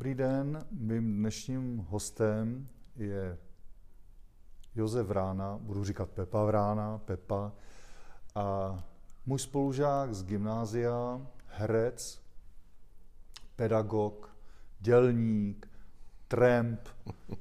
Dobrý 0.00 0.14
den, 0.14 0.66
mým 0.70 1.16
dnešním 1.16 1.78
hostem 1.88 2.68
je 2.96 3.38
Josef 4.74 5.06
Vrána, 5.06 5.58
budu 5.62 5.84
říkat 5.84 6.10
Pepa 6.10 6.44
Vrána, 6.44 6.98
Pepa, 6.98 7.52
a 8.34 8.78
můj 9.26 9.38
spolužák 9.38 10.14
z 10.14 10.24
gymnázia, 10.24 11.26
herec, 11.46 12.22
pedagog, 13.56 14.36
dělník, 14.80 15.68
tramp, 16.28 16.80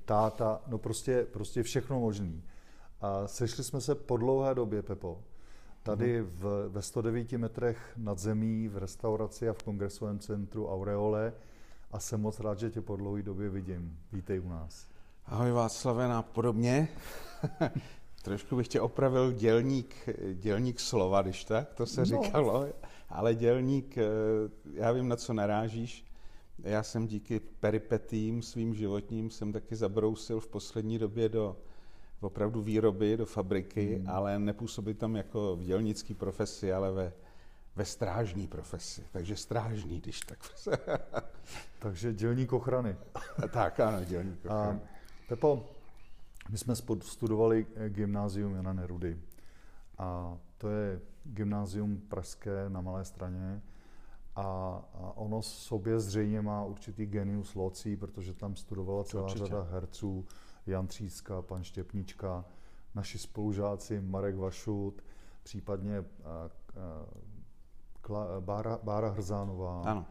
táta, 0.06 0.62
no 0.68 0.78
prostě, 0.78 1.28
prostě 1.34 1.64
všechno 1.64 2.00
možný. 2.00 2.44
A 3.02 3.28
sešli 3.28 3.64
jsme 3.64 3.82
se 3.82 3.96
po 3.96 4.18
dlouhé 4.18 4.56
době, 4.56 4.84
Pepo, 4.84 5.24
tady 5.84 6.22
mhm. 6.22 6.32
v, 6.32 6.70
ve 6.70 6.82
109 6.82 7.32
metrech 7.32 7.94
nad 7.98 8.20
zemí 8.20 8.68
v 8.68 8.78
restauraci 8.78 9.50
a 9.50 9.54
v 9.54 9.64
kongresovém 9.64 10.20
centru 10.20 10.68
Aureole 10.68 11.34
a 11.92 12.00
jsem 12.00 12.22
moc 12.22 12.40
rád, 12.40 12.60
že 12.60 12.70
tě 12.70 12.82
po 12.82 12.96
dlouhé 12.96 13.24
době 13.24 13.50
vidím. 13.50 14.00
Vítej 14.12 14.40
u 14.40 14.50
nás. 14.50 14.88
Ahoj 15.26 15.52
Václave, 15.52 16.06
a 16.06 16.22
podobně. 16.22 16.88
Trošku 18.24 18.56
bych 18.56 18.68
tě 18.68 18.82
opravil 18.82 19.32
dělník, 19.32 20.10
dělník 20.34 20.80
slova, 20.80 21.22
když 21.22 21.46
tak, 21.46 21.74
to 21.74 21.86
se 21.86 22.02
no. 22.02 22.06
říkalo, 22.06 22.68
ale 23.10 23.36
dělník, 23.36 23.98
eh, 23.98 24.04
já 24.74 24.92
vím, 24.92 25.08
na 25.08 25.16
co 25.16 25.34
narážíš. 25.34 26.06
Já 26.64 26.84
jsem 26.84 27.08
díky 27.08 27.40
peripetím 27.40 28.42
svým 28.42 28.76
životním 28.76 29.30
jsem 29.30 29.54
taky 29.54 29.76
zabrousil 29.76 30.40
v 30.40 30.48
poslední 30.48 31.00
době 31.00 31.30
do 31.30 31.58
opravdu 32.22 32.62
výroby, 32.62 33.18
do 33.18 33.26
fabriky, 33.26 33.96
hmm. 33.96 34.10
ale 34.10 34.40
nepůsobí 34.40 34.94
tam 34.94 35.16
jako 35.16 35.56
v 35.56 35.64
dělnický 35.64 36.14
profesi, 36.14 36.74
ale 36.74 36.92
ve, 36.92 37.14
ve 37.80 37.86
strážní 37.86 38.48
profesi. 38.48 39.06
Takže 39.12 39.36
strážní, 39.36 40.02
když 40.02 40.20
tak. 40.20 40.40
Takže 41.80 42.14
dělník 42.14 42.54
ochrany. 42.54 42.96
tak, 43.54 43.80
ano, 43.80 44.06
dělník 44.06 44.46
ochrany. 44.46 44.80
A, 44.80 44.88
Pepo, 45.28 45.70
my 46.50 46.58
jsme 46.58 46.76
studovali 47.02 47.68
eh, 47.76 47.90
gymnázium 47.90 48.56
Jana 48.56 48.74
Nerudy. 48.74 49.22
A 49.98 50.38
to 50.58 50.70
je 50.70 51.02
gymnázium 51.24 51.98
pražské 51.98 52.70
na 52.70 52.82
Malé 52.82 53.06
straně. 53.06 53.62
A, 54.36 54.44
a 54.94 55.12
ono 55.16 55.42
sobě 55.42 56.00
zřejmě 56.00 56.42
má 56.42 56.66
určitý 56.66 57.06
genius 57.06 57.56
locí, 57.56 57.96
protože 57.96 58.34
tam 58.34 58.56
studovala 58.56 59.04
celá 59.04 59.24
Určitě. 59.24 59.46
řada 59.46 59.68
herců, 59.72 60.26
Jan 60.66 60.88
Tříska, 60.88 61.42
pan 61.42 61.64
Štěpnička, 61.64 62.46
naši 62.96 63.18
spolužáci 63.18 64.02
Marek 64.02 64.36
Vašut, 64.36 65.02
případně 65.44 66.04
Kla, 68.10 68.42
Bára, 68.42 68.80
Bára 68.84 69.10
Hrzánová. 69.10 69.82
Ano. 69.86 70.06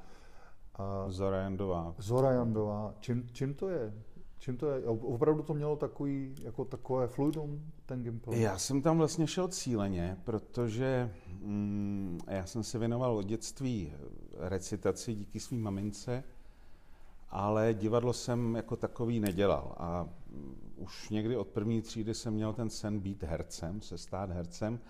A 0.75 1.11
Zora 1.11 1.37
Jandová. 1.37 1.95
Zora 1.99 2.31
Jandová. 2.31 2.95
Čím, 3.01 3.29
čím 3.33 3.55
to 3.55 3.69
je? 3.69 3.93
Čím 4.39 4.57
to 4.57 4.71
je? 4.71 4.85
Opravdu 4.87 5.43
to 5.43 5.55
mělo 5.55 5.77
takový, 5.77 6.35
jako 6.43 6.65
takové 6.65 7.07
fluidum, 7.07 7.73
ten 7.87 8.03
gameplay? 8.03 8.41
Já 8.41 8.59
jsem 8.59 8.83
tam 8.83 8.99
vlastně 8.99 9.27
šel 9.27 9.49
cíleně, 9.49 10.17
protože 10.25 11.15
mm, 11.41 12.21
já 12.27 12.47
jsem 12.47 12.63
se 12.63 12.79
věnoval 12.79 13.17
od 13.17 13.27
dětství 13.27 13.93
recitaci 14.39 15.15
díky 15.15 15.41
svým 15.41 15.63
mamince, 15.63 16.25
ale 17.31 17.75
divadlo 17.75 18.13
jsem 18.13 18.57
jako 18.57 18.77
takový 18.77 19.21
nedělal. 19.21 19.75
A 19.79 20.09
už 20.77 21.11
někdy 21.11 21.37
od 21.37 21.49
první 21.49 21.83
třídy 21.83 22.15
jsem 22.15 22.35
měl 22.35 22.53
ten 22.53 22.71
sen 22.71 23.01
být 23.01 23.23
hercem, 23.23 23.81
se 23.81 23.99
stát 23.99 24.31
hercem. 24.31 24.81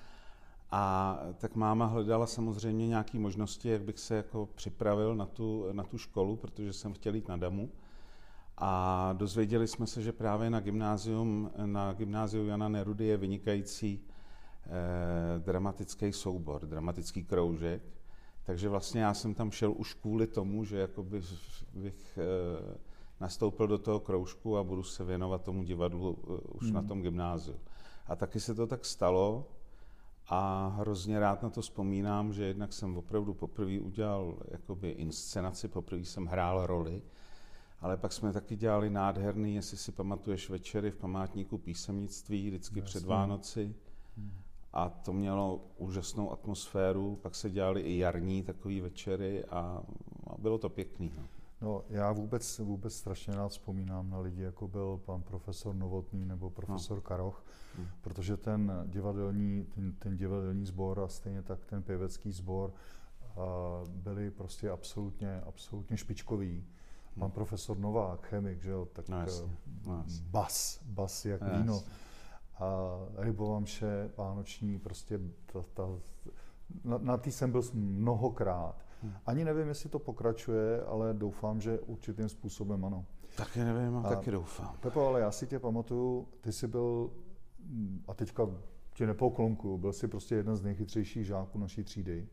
A 0.70 1.18
tak 1.38 1.54
máma 1.54 1.86
hledala 1.86 2.26
samozřejmě 2.26 2.88
nějaké 2.88 3.18
možnosti, 3.18 3.68
jak 3.68 3.82
bych 3.82 3.98
se 3.98 4.14
jako 4.16 4.48
připravil 4.54 5.16
na 5.16 5.26
tu, 5.26 5.66
na 5.72 5.84
tu 5.84 5.98
školu, 5.98 6.36
protože 6.36 6.72
jsem 6.72 6.92
chtěl 6.92 7.14
jít 7.14 7.28
na 7.28 7.36
damu. 7.36 7.70
A 8.56 9.12
dozvěděli 9.12 9.68
jsme 9.68 9.86
se, 9.86 10.02
že 10.02 10.12
právě 10.12 10.50
na 10.50 10.60
gymnázium, 10.60 11.50
na 11.66 11.92
gymnáziu 11.92 12.46
Jana 12.46 12.68
Nerudy 12.68 13.04
je 13.04 13.16
vynikající 13.16 14.00
eh, 14.66 15.38
dramatický 15.38 16.12
soubor, 16.12 16.66
dramatický 16.66 17.24
kroužek. 17.24 17.82
Takže 18.44 18.68
vlastně 18.68 19.00
já 19.00 19.14
jsem 19.14 19.34
tam 19.34 19.50
šel 19.50 19.74
už 19.76 19.94
kvůli 19.94 20.26
tomu, 20.26 20.64
že 20.64 20.78
jakoby 20.78 21.22
bych 21.74 22.18
eh, 22.18 22.78
nastoupil 23.20 23.66
do 23.66 23.78
toho 23.78 24.00
kroužku 24.00 24.58
a 24.58 24.64
budu 24.64 24.82
se 24.82 25.04
věnovat 25.04 25.42
tomu 25.42 25.62
divadlu 25.62 26.18
eh, 26.22 26.32
už 26.52 26.64
hmm. 26.64 26.74
na 26.74 26.82
tom 26.82 27.02
gymnáziu. 27.02 27.56
A 28.06 28.16
taky 28.16 28.40
se 28.40 28.54
to 28.54 28.66
tak 28.66 28.84
stalo 28.84 29.46
a 30.28 30.68
hrozně 30.78 31.20
rád 31.20 31.42
na 31.42 31.50
to 31.50 31.62
vzpomínám, 31.62 32.32
že 32.32 32.44
jednak 32.44 32.72
jsem 32.72 32.96
opravdu 32.96 33.34
poprvé 33.34 33.80
udělal 33.80 34.38
jakoby 34.50 34.90
inscenaci, 34.90 35.68
poprvé 35.68 36.00
jsem 36.00 36.26
hrál 36.26 36.66
roli, 36.66 37.02
ale 37.80 37.96
pak 37.96 38.12
jsme 38.12 38.32
taky 38.32 38.56
dělali 38.56 38.90
nádherný, 38.90 39.54
jestli 39.54 39.76
si 39.76 39.92
pamatuješ, 39.92 40.50
večery 40.50 40.90
v 40.90 40.96
památníku 40.96 41.58
písemnictví, 41.58 42.48
vždycky 42.48 42.78
Jasně. 42.78 42.86
před 42.86 43.04
Vánoci. 43.04 43.74
A 44.72 44.88
to 44.88 45.12
mělo 45.12 45.64
úžasnou 45.76 46.32
atmosféru, 46.32 47.16
pak 47.22 47.34
se 47.34 47.50
dělali 47.50 47.80
i 47.80 47.98
jarní 47.98 48.42
takové 48.42 48.80
večery 48.80 49.44
a, 49.44 49.82
a 50.26 50.38
bylo 50.38 50.58
to 50.58 50.68
pěkný. 50.68 51.12
No. 51.16 51.22
No, 51.60 51.84
já 51.88 52.12
vůbec, 52.12 52.58
vůbec 52.58 52.94
strašně 52.94 53.34
rád 53.34 53.48
vzpomínám 53.48 54.10
na 54.10 54.18
lidi, 54.18 54.42
jako 54.42 54.68
byl 54.68 55.00
pan 55.04 55.22
profesor 55.22 55.74
Novotný 55.74 56.24
nebo 56.24 56.50
profesor 56.50 56.96
no. 56.96 57.02
Karoch, 57.02 57.44
hmm. 57.76 57.86
protože 58.00 58.36
ten 58.36 58.72
divadelní, 58.86 59.64
ten, 59.64 59.92
ten 59.92 60.16
divadelní 60.16 60.66
sbor 60.66 61.00
a 61.00 61.08
stejně 61.08 61.42
tak 61.42 61.64
ten 61.64 61.82
pěvecký 61.82 62.32
sbor 62.32 62.72
byli 63.88 64.30
prostě 64.30 64.70
absolutně, 64.70 65.40
absolutně 65.40 65.96
špičkoví. 65.96 66.64
Pan 67.14 67.28
hmm. 67.28 67.30
profesor 67.30 67.78
Novák, 67.78 68.26
chemik, 68.26 68.62
že 68.62 68.70
jo, 68.70 68.88
tak 68.92 69.08
no, 69.08 69.20
jasně. 69.20 69.56
No, 69.86 70.02
jasně. 70.02 70.26
bas, 70.30 70.80
bas 70.84 71.24
jak 71.24 71.40
no, 71.42 71.58
víno. 71.58 71.82
A 72.58 72.66
rybová 73.16 73.60
mše, 73.60 74.10
vánoční, 74.16 74.78
prostě 74.78 75.20
ta, 75.52 75.62
ta, 75.74 75.88
na, 76.84 76.98
na 76.98 77.16
tý 77.16 77.32
jsem 77.32 77.52
byl 77.52 77.62
mnohokrát. 77.74 78.87
Ani 79.26 79.44
nevím, 79.44 79.68
jestli 79.68 79.88
to 79.88 79.98
pokračuje, 79.98 80.82
ale 80.82 81.14
doufám, 81.14 81.60
že 81.60 81.78
určitým 81.80 82.28
způsobem 82.28 82.84
ano. 82.84 83.04
Taky 83.36 83.64
nevím, 83.64 83.96
a 83.96 84.08
taky 84.08 84.30
doufám. 84.30 84.76
Pepo, 84.80 85.06
ale 85.06 85.20
já 85.20 85.30
si 85.30 85.46
tě 85.46 85.58
pamatuju, 85.58 86.28
ty 86.40 86.52
jsi 86.52 86.66
byl, 86.66 87.10
a 88.08 88.14
teďka 88.14 88.48
tě 88.94 89.06
nepoklonkuju, 89.06 89.78
byl 89.78 89.92
jsi 89.92 90.08
prostě 90.08 90.34
jeden 90.34 90.56
z 90.56 90.62
nejchytřejších 90.62 91.26
žáků 91.26 91.58
naší 91.58 91.84
třídy. 91.84 92.28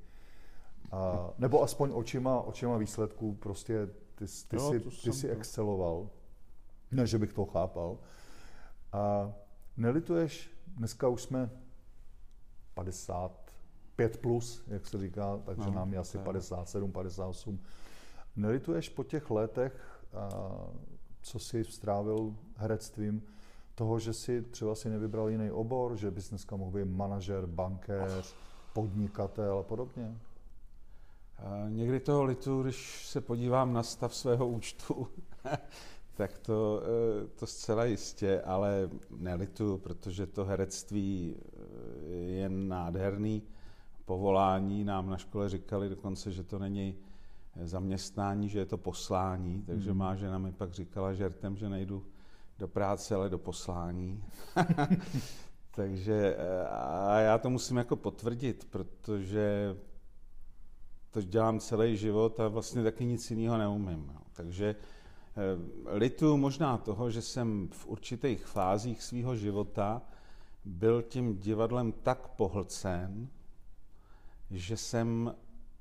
A, 0.92 1.30
nebo 1.38 1.64
aspoň 1.64 1.92
očima, 1.94 2.42
očima 2.42 2.78
výsledků, 2.78 3.36
prostě 3.36 3.88
ty, 4.16 4.26
ty, 4.48 4.56
jo, 4.56 4.72
jsi, 4.72 4.80
ty 4.80 5.14
jsi 5.14 5.30
exceloval. 5.30 6.10
Ne, 6.92 7.08
že 7.08 7.18
bych 7.18 7.34
to 7.34 7.46
chápal. 7.46 7.98
A 8.92 9.34
nelituješ, 9.78 10.52
dneska 10.68 11.08
už 11.08 11.22
jsme 11.22 11.50
55 13.96 14.22
plus, 14.22 14.64
jak 14.68 14.88
se 14.88 14.98
říká, 14.98 15.40
takže 15.46 15.70
no, 15.70 15.76
nám 15.76 15.94
je 15.94 16.00
asi 16.00 16.18
57, 16.18 16.92
58. 16.92 17.60
Nelituješ 18.36 18.90
po 18.90 19.04
těch 19.04 19.30
letech, 19.32 20.02
co 21.22 21.40
jsi 21.40 21.64
strávil 21.64 22.36
herectvím, 22.56 23.24
toho, 23.76 24.00
že 24.00 24.14
si 24.14 24.42
třeba 24.42 24.76
si 24.76 24.90
nevybral 24.90 25.30
jiný 25.30 25.52
obor, 25.52 25.96
že 25.96 26.12
bys 26.12 26.30
dneska 26.30 26.56
mohl 26.56 26.72
být 26.72 26.86
manažer, 26.86 27.46
bankéř, 27.46 28.36
podnikatel 28.74 29.58
a 29.58 29.64
podobně? 29.64 30.18
Někdy 31.70 32.00
toho 32.00 32.24
litu, 32.24 32.64
když 32.64 33.08
se 33.08 33.22
podívám 33.22 33.74
na 33.74 33.84
stav 33.84 34.16
svého 34.16 34.48
účtu, 34.48 35.08
tak 36.14 36.38
to, 36.38 36.82
eh, 36.84 37.28
to 37.28 37.48
zcela 37.48 37.86
jistě, 37.86 38.42
ale 38.42 38.90
nelitu, 39.18 39.78
protože 39.78 40.26
to 40.26 40.46
herectví 40.46 41.36
eh, 41.36 42.16
je 42.16 42.50
nádherný 42.50 43.44
povolání. 44.06 44.84
Nám 44.84 45.10
na 45.10 45.18
škole 45.18 45.50
říkali 45.50 45.90
dokonce, 45.90 46.32
že 46.32 46.44
to 46.44 46.60
není 46.60 46.96
zaměstnání, 47.64 48.50
že 48.50 48.60
je 48.60 48.66
to 48.66 48.78
poslání, 48.78 49.64
takže 49.68 49.90
hmm. 49.90 50.00
má 50.00 50.16
žena 50.16 50.38
mi 50.38 50.52
pak 50.52 50.72
říkala 50.72 51.14
žertem, 51.14 51.58
že 51.58 51.70
nejdu 51.70 52.06
do 52.60 52.68
práce, 52.68 53.16
ale 53.16 53.30
do 53.30 53.38
poslání. 53.38 54.24
takže 55.76 56.36
eh, 56.38 56.68
a 56.68 57.20
já 57.20 57.38
to 57.38 57.50
musím 57.50 57.78
jako 57.78 57.96
potvrdit, 57.96 58.68
protože 58.70 59.78
to 61.12 61.22
dělám 61.22 61.60
celý 61.60 61.98
život 61.98 62.40
a 62.40 62.48
vlastně 62.48 62.84
taky 62.84 63.06
nic 63.06 63.32
jiného 63.32 63.58
neumím. 63.58 64.12
Takže 64.34 64.76
eh, 64.76 65.98
litu 65.98 66.38
možná 66.38 66.78
toho, 66.78 67.12
že 67.12 67.22
jsem 67.22 67.70
v 67.72 67.88
určitých 67.88 68.46
fázích 68.46 69.04
svého 69.04 69.36
života 69.36 70.02
byl 70.66 71.02
tím 71.02 71.38
divadlem 71.38 71.92
tak 71.92 72.28
pohlcen, 72.28 73.28
že 74.52 74.78
jsem 74.78 75.36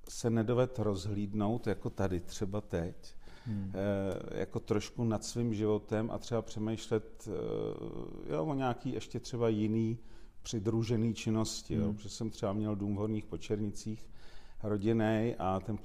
se 0.08 0.30
nedovedl 0.30 0.72
rozhlídnout, 0.78 1.66
jako 1.66 1.90
tady 1.90 2.20
třeba 2.20 2.60
teď, 2.60 3.14
hmm. 3.46 3.72
e, 3.74 4.38
jako 4.38 4.60
trošku 4.60 5.04
nad 5.04 5.24
svým 5.24 5.54
životem 5.54 6.10
a 6.10 6.18
třeba 6.18 6.42
přemýšlet 6.42 7.28
e, 7.28 8.32
jo, 8.34 8.44
o 8.44 8.54
nějaký 8.54 8.92
ještě 8.92 9.20
třeba 9.20 9.48
jiný 9.48 9.98
přidružený 10.42 11.14
činnosti. 11.14 11.74
Hmm. 11.74 11.84
Jo, 11.84 11.92
protože 11.92 12.08
jsem 12.08 12.30
třeba 12.30 12.52
měl 12.52 12.76
dům 12.76 12.94
v 12.94 12.98
Horních 12.98 13.26
Počernicích, 13.26 14.06
rodinný 14.62 15.34
a 15.38 15.60
ten 15.60 15.78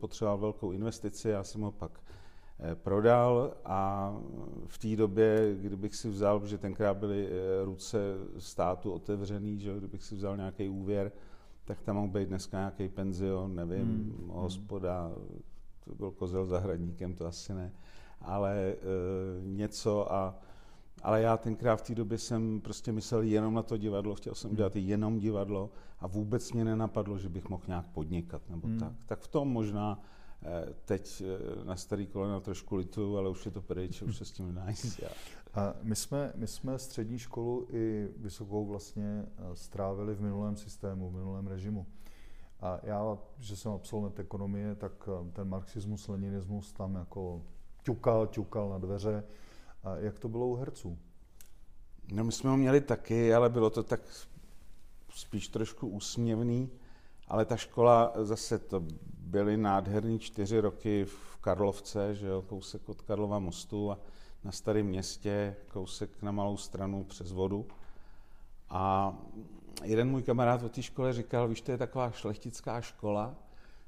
potřeboval 0.00 0.38
velkou 0.38 0.72
investici, 0.72 1.28
já 1.28 1.44
jsem 1.44 1.60
ho 1.60 1.72
pak 1.72 2.00
eh, 2.58 2.74
prodal 2.74 3.54
a 3.64 4.10
v 4.66 4.78
té 4.78 4.96
době, 4.96 5.56
kdybych 5.60 5.94
si 5.94 6.08
vzal, 6.08 6.46
že 6.46 6.58
tenkrát 6.58 6.96
byly 6.96 7.28
eh, 7.28 7.64
ruce 7.64 7.98
státu 8.38 8.92
otevřený, 8.92 9.58
že 9.58 9.78
kdybych 9.78 10.04
si 10.04 10.14
vzal 10.14 10.36
nějaký 10.36 10.68
úvěr, 10.68 11.12
tak 11.64 11.82
tam 11.82 11.96
mohl 11.96 12.08
být 12.08 12.28
dneska 12.28 12.58
nějaký 12.58 12.88
penzion, 12.88 13.54
nevím, 13.54 13.84
hmm. 13.84 14.28
hospoda, 14.28 15.12
to 15.84 15.94
byl 15.94 16.10
kozel 16.10 16.46
zahradníkem, 16.46 17.14
to 17.14 17.26
asi 17.26 17.54
ne, 17.54 17.72
ale 18.20 18.56
e, 18.58 18.76
něco 19.42 20.12
a 20.12 20.38
ale 21.02 21.22
já 21.22 21.36
tenkrát 21.36 21.76
v 21.76 21.82
té 21.82 21.94
době 21.94 22.18
jsem 22.18 22.60
prostě 22.60 22.92
myslel 22.92 23.22
jenom 23.22 23.54
na 23.54 23.62
to 23.62 23.76
divadlo, 23.76 24.14
chtěl 24.14 24.34
jsem 24.34 24.50
hmm. 24.50 24.56
dělat 24.56 24.76
jenom 24.76 25.18
divadlo 25.18 25.70
a 26.00 26.06
vůbec 26.06 26.52
mě 26.52 26.64
nenapadlo, 26.64 27.18
že 27.18 27.28
bych 27.28 27.48
mohl 27.48 27.62
nějak 27.66 27.86
podnikat 27.86 28.42
nebo 28.50 28.66
hmm. 28.66 28.78
tak. 28.78 28.92
Tak 29.06 29.20
v 29.20 29.28
tom 29.28 29.48
možná 29.48 30.02
eh, 30.42 30.74
teď 30.84 31.22
eh, 31.22 31.64
na 31.64 31.76
starý 31.76 32.06
kolena 32.06 32.40
trošku 32.40 32.76
litu, 32.76 33.18
ale 33.18 33.30
už 33.30 33.44
je 33.44 33.50
to 33.50 33.62
pryč, 33.62 34.02
už 34.02 34.16
se 34.16 34.24
s 34.24 34.32
tím 34.32 34.46
nedá 34.46 34.62
A 34.62 34.72
my 35.82 35.96
jsme, 35.96 36.32
my 36.34 36.46
jsme 36.46 36.78
střední 36.78 37.18
školu 37.18 37.66
i 37.70 38.08
vysokou 38.16 38.66
vlastně 38.66 39.26
eh, 39.26 39.56
strávili 39.56 40.14
v 40.14 40.20
minulém 40.20 40.56
systému, 40.56 41.10
v 41.10 41.14
minulém 41.14 41.46
režimu. 41.46 41.86
A 42.60 42.80
já, 42.82 43.18
že 43.38 43.56
jsem 43.56 43.72
absolvent 43.72 44.18
ekonomie, 44.18 44.74
tak 44.74 45.08
ten 45.32 45.48
marxismus, 45.48 46.08
leninismus 46.08 46.72
tam 46.72 46.94
jako 46.94 47.42
ťukal, 47.82 48.26
ťukal 48.26 48.68
na 48.68 48.78
dveře 48.78 49.24
a 49.84 49.96
jak 49.96 50.18
to 50.18 50.28
bylo 50.28 50.46
u 50.46 50.54
herců? 50.54 50.98
No 52.12 52.24
my 52.24 52.32
jsme 52.32 52.50
ho 52.50 52.56
měli 52.56 52.80
taky, 52.80 53.34
ale 53.34 53.48
bylo 53.50 53.70
to 53.70 53.82
tak 53.82 54.00
spíš 55.14 55.48
trošku 55.48 55.88
úsměvný, 55.88 56.70
ale 57.28 57.44
ta 57.44 57.56
škola 57.56 58.12
zase 58.22 58.58
to 58.58 58.82
byly 59.18 59.56
nádherný 59.56 60.18
čtyři 60.18 60.60
roky 60.60 61.04
v 61.04 61.36
Karlovce, 61.36 62.14
že 62.14 62.26
jo, 62.26 62.42
kousek 62.42 62.88
od 62.88 63.02
Karlova 63.02 63.38
mostu 63.38 63.90
a 63.90 63.98
na 64.44 64.52
starém 64.52 64.86
městě, 64.86 65.56
kousek 65.68 66.22
na 66.22 66.32
malou 66.32 66.56
stranu 66.56 67.04
přes 67.04 67.32
vodu. 67.32 67.66
A 68.70 69.14
jeden 69.82 70.10
můj 70.10 70.22
kamarád 70.22 70.62
o 70.62 70.68
té 70.68 70.82
škole 70.82 71.12
říkal, 71.12 71.48
víš, 71.48 71.60
to 71.60 71.70
je 71.70 71.78
taková 71.78 72.10
šlechtická 72.10 72.80
škola, 72.80 73.34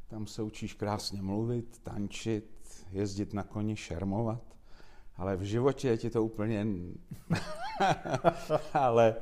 tam 0.09 0.27
se 0.27 0.43
učíš 0.43 0.75
krásně 0.75 1.23
mluvit, 1.23 1.81
tančit, 1.83 2.87
jezdit 2.93 3.35
na 3.35 3.43
koni, 3.43 3.77
šermovat 3.77 4.57
ale 5.17 5.37
v 5.37 5.43
životě 5.43 5.89
je 5.89 5.99
ti 5.99 6.11
to 6.11 6.25
úplně... 6.25 6.67
ale 8.73 9.15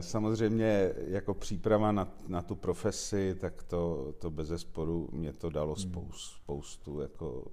samozřejmě 0.00 0.92
jako 0.96 1.34
příprava 1.34 1.92
na, 1.92 2.08
na 2.28 2.42
tu 2.42 2.54
profesi, 2.54 3.36
tak 3.40 3.62
to, 3.62 4.12
to 4.18 4.30
bez 4.30 4.48
zesporu 4.48 5.08
mě 5.12 5.32
to 5.32 5.50
dalo 5.50 5.74
hmm. 5.74 5.82
spoustu, 5.82 6.36
spoustu 6.36 7.00
jako 7.00 7.44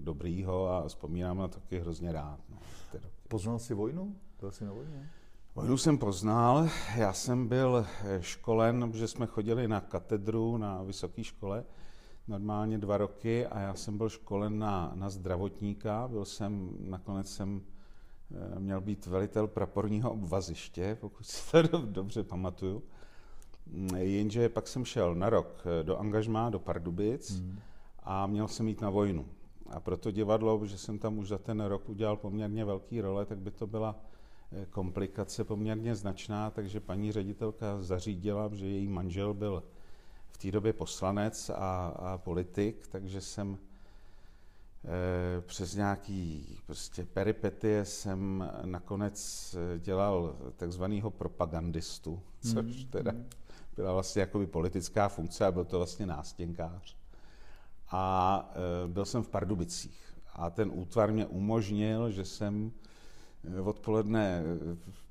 dobrýho 0.00 0.68
a 0.68 0.88
vzpomínám 0.88 1.38
na 1.38 1.48
to 1.48 1.60
taky 1.60 1.80
hrozně 1.80 2.12
rád. 2.12 2.40
No, 2.48 2.58
Poznal 3.28 3.58
jsi 3.58 3.74
vojnu? 3.74 4.16
Byl 4.40 4.50
jsi 4.50 4.64
na 4.64 4.72
vojně? 4.72 5.10
Vojnu 5.54 5.76
jsem 5.76 5.98
poznal, 5.98 6.68
já 6.96 7.12
jsem 7.12 7.48
byl 7.48 7.86
školen, 8.20 8.92
že 8.94 9.08
jsme 9.08 9.26
chodili 9.26 9.68
na 9.68 9.80
katedru 9.80 10.56
na 10.56 10.82
vysoké 10.82 11.24
škole, 11.24 11.64
normálně 12.28 12.78
dva 12.78 12.96
roky 12.96 13.46
a 13.46 13.60
já 13.60 13.74
jsem 13.74 13.98
byl 13.98 14.08
školen 14.08 14.58
na, 14.58 14.92
na 14.94 15.10
zdravotníka. 15.10 16.08
Byl 16.08 16.24
jsem, 16.24 16.70
nakonec 16.80 17.32
jsem 17.32 17.62
eh, 17.64 17.79
měl 18.58 18.80
být 18.80 19.06
velitel 19.06 19.46
praporního 19.46 20.12
obvaziště, 20.12 20.96
pokud 21.00 21.26
si 21.26 21.68
to 21.68 21.78
dobře 21.86 22.24
pamatuju. 22.24 22.82
Mm, 23.66 23.96
jenže 23.96 24.48
pak 24.48 24.68
jsem 24.68 24.84
šel 24.84 25.14
na 25.14 25.30
rok 25.30 25.64
eh, 25.66 25.84
do 25.84 25.98
angažmá, 25.98 26.50
do 26.50 26.58
Pardubic 26.58 27.30
hmm. 27.30 27.58
a 28.02 28.26
měl 28.26 28.48
jsem 28.48 28.68
jít 28.68 28.80
na 28.80 28.90
vojnu. 28.90 29.26
A 29.70 29.80
proto 29.80 30.10
divadlo, 30.10 30.66
že 30.66 30.78
jsem 30.78 30.98
tam 30.98 31.18
už 31.18 31.28
za 31.28 31.38
ten 31.38 31.60
rok 31.60 31.88
udělal 31.88 32.16
poměrně 32.16 32.64
velký 32.64 33.00
role, 33.00 33.26
tak 33.26 33.38
by 33.38 33.50
to 33.50 33.66
byla 33.66 33.96
eh, 34.52 34.66
komplikace 34.70 35.44
poměrně 35.44 35.94
značná, 35.94 36.50
takže 36.50 36.80
paní 36.80 37.12
ředitelka 37.12 37.82
zařídila, 37.82 38.50
že 38.52 38.66
její 38.66 38.88
manžel 38.88 39.34
byl 39.34 39.62
v 40.30 40.38
té 40.38 40.50
době 40.50 40.72
poslanec 40.72 41.50
a, 41.50 41.86
a 41.86 42.18
politik, 42.18 42.86
takže 42.86 43.20
jsem 43.20 43.58
přes 45.40 45.74
nějaký 45.74 46.58
prostě 46.66 47.04
peripetie 47.04 47.84
jsem 47.84 48.50
nakonec 48.64 49.56
dělal 49.78 50.36
takzvaného 50.56 51.10
propagandistu, 51.10 52.22
což 52.40 52.76
hmm, 52.76 52.90
teda 52.90 53.12
byla 53.76 53.92
vlastně 53.92 54.20
jakoby 54.20 54.46
politická 54.46 55.08
funkce 55.08 55.46
a 55.46 55.52
byl 55.52 55.64
to 55.64 55.76
vlastně 55.76 56.06
nástěnkář. 56.06 56.96
A 57.90 58.52
e, 58.84 58.88
byl 58.88 59.04
jsem 59.04 59.22
v 59.22 59.28
Pardubicích. 59.28 60.14
A 60.32 60.50
ten 60.50 60.70
útvar 60.74 61.12
mě 61.12 61.26
umožnil, 61.26 62.10
že 62.10 62.24
jsem 62.24 62.72
odpoledne 63.64 64.42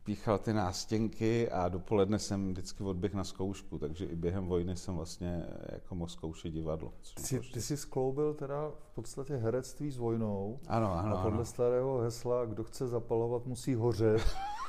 píchal 0.04 0.38
ty 0.38 0.54
nástěnky 0.54 1.50
a 1.50 1.70
dopoledne 1.70 2.20
jsem 2.20 2.50
vždycky 2.50 2.84
odběh 2.84 3.14
na 3.14 3.24
zkoušku, 3.24 3.78
takže 3.78 4.06
i 4.06 4.16
během 4.16 4.46
vojny 4.46 4.76
jsem 4.76 4.96
vlastně 4.96 5.46
jako 5.72 5.96
mohl 5.96 6.10
zkoušet 6.10 6.54
divadlo. 6.54 6.94
Ty 7.16 7.24
jsi, 7.24 7.40
ty 7.40 7.62
jsi 7.62 7.78
skloubil 7.78 8.34
teda 8.34 8.72
v 8.92 8.96
podstatě 8.96 9.36
herectví 9.36 9.92
s 9.92 9.98
vojnou 9.98 10.60
ano, 10.68 10.94
ano, 10.94 11.18
a 11.18 11.22
podle 11.22 11.38
ano. 11.38 11.46
starého 11.46 11.98
hesla, 11.98 12.46
kdo 12.46 12.64
chce 12.64 12.88
zapalovat, 12.88 13.46
musí 13.46 13.76
hořet, 13.76 14.22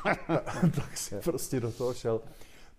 tak 0.74 0.96
si 0.96 1.16
prostě 1.16 1.60
do 1.60 1.72
toho 1.72 1.94
šel. 1.94 2.20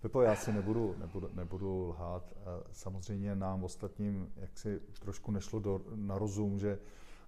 Pepo, 0.00 0.20
já 0.20 0.36
si 0.36 0.52
nebudu, 0.52 0.94
nebudu, 0.98 1.28
nebudu 1.34 1.88
lhát. 1.88 2.34
Samozřejmě 2.72 3.34
nám 3.34 3.64
ostatním 3.64 4.32
jak 4.36 4.58
si 4.58 4.80
trošku 5.00 5.32
nešlo 5.32 5.60
do, 5.60 5.80
na 5.94 6.18
rozum, 6.18 6.58
že 6.58 6.78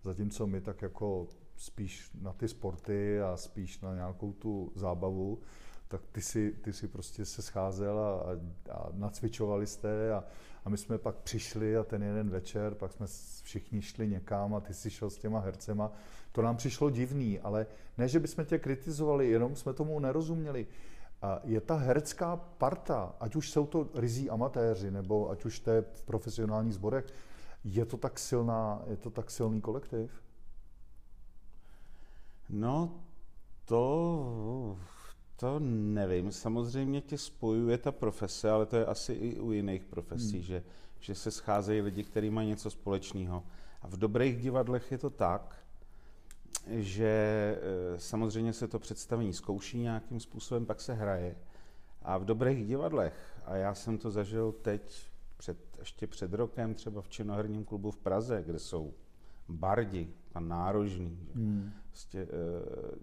zatímco 0.03 0.47
my 0.47 0.61
tak 0.61 0.83
jako 0.83 1.27
spíš 1.57 2.11
na 2.21 2.33
ty 2.33 2.49
sporty 2.49 3.21
a 3.21 3.37
spíš 3.37 3.81
na 3.81 3.95
nějakou 3.95 4.33
tu 4.33 4.73
zábavu, 4.75 5.39
tak 5.89 6.01
ty 6.13 6.21
si, 6.21 6.53
ty 6.53 6.73
si 6.73 6.89
prostě 6.89 7.25
se 7.25 7.43
scházel 7.43 7.99
a, 7.99 8.13
a, 8.13 8.33
a 8.75 8.89
nacvičovali 8.93 9.67
jste 9.67 10.13
a, 10.13 10.25
a 10.65 10.69
my 10.69 10.79
jsme 10.79 10.99
pak 10.99 11.17
přišli 11.17 11.77
a 11.77 11.85
ten 11.85 12.03
jeden 12.03 12.31
večer, 12.31 12.75
pak 12.75 12.93
jsme 12.93 13.07
všichni 13.43 13.83
šli 13.83 14.09
někam 14.09 14.55
a 14.55 14.61
ty 14.61 14.75
si 14.75 14.91
šel 14.91 15.11
s 15.11 15.19
těma 15.19 15.41
hercema. 15.41 15.93
To 16.33 16.43
nám 16.43 16.57
přišlo 16.57 16.91
divný, 16.91 17.41
ale 17.41 17.67
ne, 17.99 18.09
že 18.09 18.21
bychom 18.21 18.45
tě 18.45 18.59
kritizovali, 18.59 19.31
jenom 19.31 19.57
jsme 19.57 19.73
tomu 19.73 20.01
nerozuměli. 20.01 20.67
A 21.23 21.41
je 21.45 21.61
ta 21.61 21.77
herecká 21.77 22.37
parta, 22.37 23.17
ať 23.21 23.37
už 23.37 23.51
jsou 23.51 23.67
to 23.67 23.89
rizí 23.95 24.31
amatéři, 24.31 24.91
nebo 24.91 25.31
ať 25.31 25.45
už 25.45 25.61
to 25.61 25.71
je 25.71 25.83
v 25.83 26.03
profesionálních 26.03 26.75
sborech, 26.75 27.07
je 27.65 27.85
to 27.85 27.97
tak 27.97 28.19
silná, 28.19 28.83
je 28.87 28.97
to 28.97 29.11
tak 29.11 29.31
silný 29.31 29.61
kolektiv? 29.61 30.23
No, 32.49 33.05
to, 33.65 34.79
to 35.37 35.59
nevím. 35.61 36.33
Samozřejmě 36.33 37.01
tě 37.01 37.19
spojuje 37.19 37.79
ta 37.79 37.93
profese, 37.93 38.51
ale 38.51 38.67
to 38.67 38.77
je 38.77 38.87
asi 38.87 39.13
i 39.13 39.41
u 39.41 39.53
jiných 39.53 39.85
profesí, 39.85 40.37
hmm. 40.37 40.43
že, 40.43 40.63
že 40.99 41.15
se 41.15 41.31
scházejí 41.31 41.81
lidi, 41.81 42.05
kteří 42.05 42.31
mají 42.31 42.49
něco 42.49 42.71
společného. 42.71 43.45
A 43.83 43.89
v 43.89 43.97
dobrých 43.97 44.41
divadlech 44.41 44.93
je 44.93 44.99
to 44.99 45.11
tak, 45.11 45.65
že 46.71 47.07
e, 47.95 48.01
samozřejmě 48.01 48.53
se 48.53 48.69
to 48.69 48.79
představení 48.79 49.33
zkouší 49.33 49.79
nějakým 49.79 50.21
způsobem, 50.21 50.67
pak 50.67 50.81
se 50.81 50.95
hraje. 50.95 51.37
A 52.03 52.19
v 52.19 52.25
dobrých 52.25 52.67
divadlech, 52.67 53.43
a 53.45 53.57
já 53.57 53.75
jsem 53.75 53.99
to 53.99 54.11
zažil 54.11 54.53
teď, 54.53 55.11
před, 55.37 55.59
ještě 55.79 56.07
před 56.07 56.33
rokem, 56.35 56.75
třeba 56.75 57.03
v 57.03 57.09
Činoherním 57.09 57.65
klubu 57.65 57.91
v 57.91 57.99
Praze, 57.99 58.43
kde 58.47 58.59
jsou 58.59 58.95
bardi, 59.49 60.09
pan 60.33 60.49
Nárožný, 60.49 61.29
hmm. 61.35 61.73
Prostě, 61.95 62.29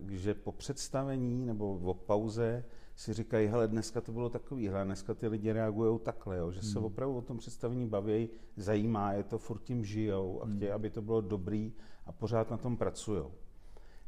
eh, 0.09 0.17
že 0.17 0.33
po 0.33 0.51
představení 0.51 1.45
nebo 1.45 1.79
o 1.83 1.93
pauze 1.93 2.63
si 2.95 3.13
říkají, 3.13 3.47
hele, 3.47 3.67
dneska 3.67 4.01
to 4.01 4.11
bylo 4.11 4.29
takový, 4.29 4.67
hele, 4.67 4.85
dneska 4.85 5.13
ty 5.13 5.27
lidi 5.27 5.51
reagují 5.51 5.99
takhle, 5.99 6.37
jo, 6.37 6.51
že 6.51 6.59
hmm. 6.59 6.69
se 6.69 6.79
opravdu 6.79 7.17
o 7.17 7.21
tom 7.21 7.37
představení 7.37 7.87
baví, 7.87 8.29
zajímá 8.57 9.13
je 9.13 9.23
to, 9.23 9.37
furt 9.37 9.63
tím 9.63 9.85
žijou 9.85 10.41
a 10.41 10.45
hmm. 10.45 10.55
chtějí, 10.55 10.71
aby 10.71 10.89
to 10.89 11.01
bylo 11.01 11.21
dobrý 11.21 11.73
a 12.05 12.11
pořád 12.11 12.51
na 12.51 12.57
tom 12.57 12.77
pracují. 12.77 13.23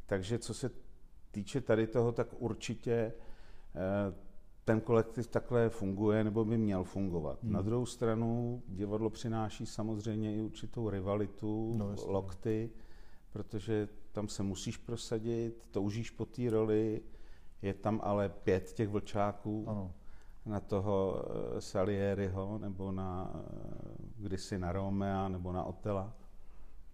Takže 0.05 0.39
co 0.39 0.53
se 0.53 0.71
týče 1.31 1.61
tady 1.61 1.87
toho, 1.87 2.11
tak 2.11 2.27
určitě 2.39 2.93
eh, 3.75 4.15
ten 4.65 4.81
kolektiv 4.81 5.27
takhle 5.27 5.69
funguje 5.69 6.23
nebo 6.23 6.45
by 6.45 6.57
měl 6.57 6.83
fungovat. 6.83 7.43
Hmm. 7.43 7.51
Na 7.51 7.61
druhou 7.61 7.85
stranu 7.85 8.61
divadlo 8.67 9.09
přináší 9.09 9.65
samozřejmě 9.65 10.35
i 10.35 10.41
určitou 10.41 10.89
rivalitu, 10.89 11.73
no, 11.77 11.95
lokty, 12.05 12.69
protože 13.33 13.87
tam 14.13 14.27
se 14.27 14.43
musíš 14.43 14.77
prosadit, 14.77 15.67
toužíš 15.72 16.10
po 16.10 16.25
té 16.25 16.50
roli, 16.50 17.01
je 17.62 17.74
tam 17.74 18.01
ale 18.03 18.29
pět 18.29 18.74
těch 18.74 18.89
vlčáků 18.89 19.65
ano. 19.67 19.93
na 20.46 20.60
toho 20.60 21.24
uh, 21.53 21.60
Salieriho, 21.60 22.58
nebo 22.58 22.91
na 22.91 23.32
uh, 23.36 23.41
kdysi 24.17 24.60
na 24.60 24.72
Romea, 24.72 25.27
nebo 25.27 25.51
na 25.51 25.63
Otela. 25.63 26.13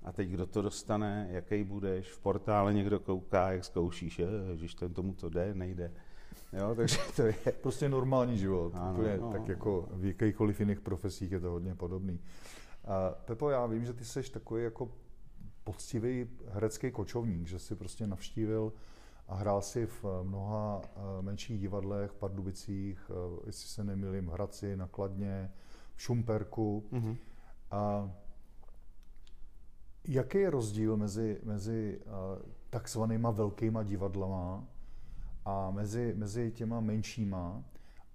A 0.04 0.12
teď 0.12 0.30
kdo 0.30 0.46
to 0.46 0.62
dostane, 0.62 1.28
jaký 1.32 1.64
budeš, 1.64 2.12
v 2.12 2.20
portále 2.20 2.74
někdo 2.74 3.00
kouká, 3.00 3.52
jak 3.52 3.66
zkoušíš, 3.66 4.22
že 4.56 4.76
ten 4.80 4.94
tomu 4.94 5.14
to 5.14 5.30
jde, 5.30 5.54
nejde. 5.54 5.92
Jo, 6.54 6.74
takže 6.76 6.98
to 7.16 7.22
je... 7.22 7.36
Prostě 7.62 7.90
normální 7.90 8.38
život. 8.38 8.74
Ano, 8.76 8.96
to 8.96 9.04
je, 9.04 9.18
no. 9.18 9.32
Tak 9.32 9.48
jako 9.48 9.90
v 9.92 10.06
jakýchkoliv 10.06 10.60
jiných 10.60 10.80
profesích 10.80 11.32
je 11.32 11.40
to 11.40 11.52
hodně 11.52 11.76
podobný. 11.76 12.20
A 12.86 13.10
Pepo, 13.10 13.50
já 13.50 13.66
vím, 13.66 13.86
že 13.86 13.94
ty 13.94 14.06
jsi 14.06 14.32
takový 14.32 14.64
jako 14.64 14.92
poctivý 15.70 16.28
herecký 16.48 16.92
kočovník, 16.92 17.48
že 17.48 17.60
si 17.60 17.76
prostě 17.76 18.08
navštívil 18.08 18.74
a 19.28 19.36
hrál 19.36 19.62
si 19.62 19.86
v 19.86 20.06
mnoha 20.24 20.82
menších 21.22 21.60
divadlech, 21.60 22.12
v 22.12 22.16
Pardubicích, 22.16 23.12
jestli 23.46 23.70
se 23.70 23.84
nemýlím, 23.84 24.28
v 24.28 24.32
Hradci, 24.32 24.78
na 24.78 24.88
Kladně, 24.88 25.52
v 25.96 26.02
Šumperku. 26.02 26.84
Mm-hmm. 26.92 27.18
A 27.72 28.12
jaký 30.08 30.38
je 30.38 30.50
rozdíl 30.50 30.98
mezi, 30.98 31.42
mezi 31.44 32.02
takzvanýma 32.70 33.32
velkýma 33.32 33.84
divadlama 33.84 34.68
a 35.46 35.72
mezi, 35.72 36.14
mezi 36.18 36.52
těma 36.52 36.80
menšíma? 36.80 37.64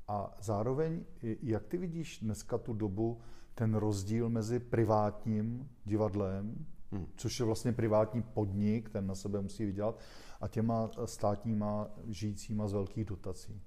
A 0.09 0.37
zároveň, 0.41 1.05
jak 1.43 1.67
ty 1.67 1.77
vidíš 1.77 2.19
dneska 2.19 2.59
tu 2.59 2.73
dobu, 2.73 3.21
ten 3.55 3.75
rozdíl 3.75 4.29
mezi 4.29 4.59
privátním 4.59 5.71
divadlem, 5.85 6.67
hmm. 6.95 7.07
což 7.17 7.41
je 7.41 7.47
vlastně 7.47 7.73
privátní 7.73 8.23
podnik, 8.23 8.91
ten 8.91 9.07
na 9.07 9.15
sebe 9.15 9.41
musí 9.41 9.65
vydělat, 9.65 10.01
a 10.41 10.49
těma 10.49 10.91
státníma 11.05 11.89
žijícíma 12.07 12.69
z 12.69 12.73
velkých 12.73 13.05
dotací? 13.05 13.61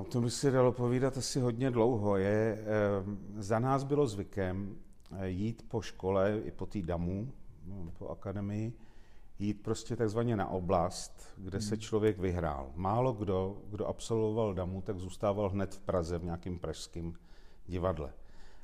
O 0.00 0.04
tom 0.04 0.24
by 0.24 0.30
si 0.30 0.50
dalo 0.50 0.72
povídat 0.72 1.16
asi 1.16 1.40
hodně 1.40 1.70
dlouho. 1.70 2.16
Je, 2.16 2.58
eh, 2.58 2.62
za 3.42 3.58
nás 3.58 3.84
bylo 3.84 4.06
zvykem 4.06 4.76
eh, 5.12 5.28
jít 5.28 5.68
po 5.68 5.82
škole 5.82 6.40
i 6.44 6.50
po 6.50 6.66
té 6.66 6.82
damu, 6.82 7.32
no, 7.66 7.92
po 7.98 8.08
akademii, 8.08 8.72
jít 9.38 9.62
prostě 9.62 9.96
takzvaně 9.96 10.36
na 10.36 10.48
oblast, 10.48 11.32
kde 11.36 11.60
se 11.60 11.74
hmm. 11.74 11.80
člověk 11.80 12.18
vyhrál. 12.18 12.72
Málo 12.74 13.12
kdo, 13.12 13.62
kdo 13.70 13.86
absolvoval 13.86 14.54
damu, 14.54 14.82
tak 14.82 14.98
zůstával 14.98 15.48
hned 15.48 15.74
v 15.74 15.80
Praze 15.80 16.18
v 16.18 16.24
nějakém 16.24 16.58
pražském 16.58 17.14
divadle. 17.66 18.12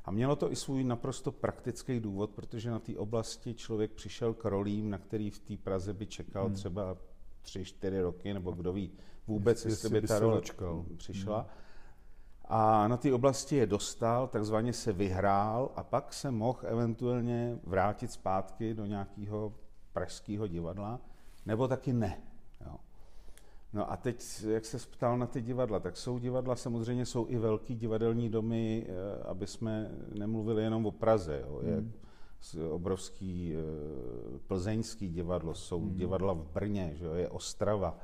A 0.04 0.10
mělo 0.10 0.36
to 0.36 0.52
i 0.52 0.56
svůj 0.56 0.84
naprosto 0.84 1.32
praktický 1.32 2.00
důvod, 2.00 2.30
protože 2.30 2.70
na 2.70 2.78
té 2.78 2.96
oblasti 2.96 3.54
člověk 3.54 3.90
přišel 3.90 4.34
k 4.34 4.44
rolím, 4.44 4.90
na 4.90 4.98
který 4.98 5.30
v 5.30 5.38
té 5.38 5.56
Praze 5.56 5.92
by 5.92 6.06
čekal 6.06 6.44
hmm. 6.44 6.54
třeba 6.54 6.96
tři, 7.42 7.64
čtyři 7.64 8.00
roky, 8.00 8.34
nebo 8.34 8.52
kdo 8.52 8.72
ví 8.72 8.90
vůbec, 9.26 9.64
jestli, 9.64 9.70
jestli 9.70 10.00
by 10.00 10.06
ta 10.06 10.18
role 10.18 10.40
přišla. 10.96 11.38
Hmm. 11.38 11.48
A 12.44 12.88
na 12.88 12.96
té 12.96 13.12
oblasti 13.12 13.56
je 13.56 13.66
dostal, 13.66 14.28
takzvaně 14.28 14.72
se 14.72 14.92
vyhrál 14.92 15.72
a 15.76 15.82
pak 15.82 16.12
se 16.12 16.30
mohl 16.30 16.58
eventuálně 16.62 17.58
vrátit 17.64 18.12
zpátky 18.12 18.74
do 18.74 18.86
nějakého 18.86 19.54
pražského 19.92 20.46
divadla, 20.46 21.00
nebo 21.46 21.68
taky 21.68 21.92
ne. 21.92 22.22
Jo. 22.66 22.76
No 23.72 23.92
a 23.92 23.96
teď, 23.96 24.44
jak 24.48 24.64
se 24.64 24.78
ptal 24.78 25.18
na 25.18 25.26
ty 25.26 25.42
divadla, 25.42 25.80
tak 25.80 25.96
jsou 25.96 26.18
divadla, 26.18 26.56
samozřejmě 26.56 27.06
jsou 27.06 27.26
i 27.28 27.38
velký 27.38 27.74
divadelní 27.74 28.28
domy, 28.28 28.86
eh, 28.88 29.22
aby 29.22 29.46
jsme 29.46 29.90
nemluvili 30.14 30.62
jenom 30.62 30.86
o 30.86 30.90
Praze. 30.90 31.44
Jo. 31.46 31.60
Je 31.64 31.76
hmm. 31.76 31.92
obrovský 32.70 33.54
eh, 33.54 34.38
plzeňský 34.46 35.08
divadlo, 35.08 35.54
jsou 35.54 35.80
hmm. 35.80 35.94
divadla 35.94 36.32
v 36.32 36.46
Brně, 36.52 36.90
že 36.94 37.04
jo, 37.04 37.14
je 37.14 37.28
Ostrava. 37.28 37.98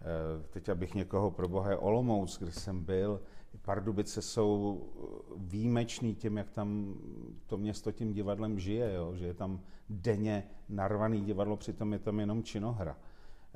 Eh, 0.00 0.42
teď, 0.50 0.68
abych 0.68 0.94
někoho 0.94 1.30
pro 1.30 1.48
boha 1.48 1.70
je 1.70 1.76
Olomouc, 1.76 2.38
kde 2.38 2.52
jsem 2.52 2.84
byl, 2.84 3.20
Pardubice 3.62 4.22
jsou 4.22 4.82
výjimečný 5.36 6.14
tím, 6.14 6.36
jak 6.36 6.50
tam 6.50 6.94
to 7.46 7.56
město 7.56 7.92
tím 7.92 8.12
divadlem 8.12 8.58
žije, 8.58 8.94
jo? 8.94 9.14
že 9.14 9.26
je 9.26 9.34
tam 9.34 9.60
denně 9.88 10.44
narvaný 10.68 11.20
divadlo, 11.20 11.56
přitom 11.56 11.92
je 11.92 11.98
tam 11.98 12.20
jenom 12.20 12.42
činohra. 12.42 12.96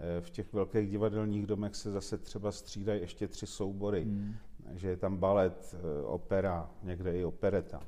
Eh, 0.02 0.20
v 0.20 0.30
těch 0.30 0.52
velkých 0.52 0.90
divadelních 0.90 1.46
domech 1.46 1.76
se 1.76 1.90
zase 1.90 2.18
třeba 2.18 2.52
střídají 2.52 3.00
ještě 3.00 3.28
tři 3.28 3.46
soubory, 3.46 4.04
hmm. 4.04 4.34
že 4.72 4.88
je 4.88 4.96
tam 4.96 5.16
balet, 5.16 5.74
eh, 5.74 6.02
opera, 6.02 6.70
někde 6.82 7.18
i 7.18 7.24
opereta. 7.24 7.80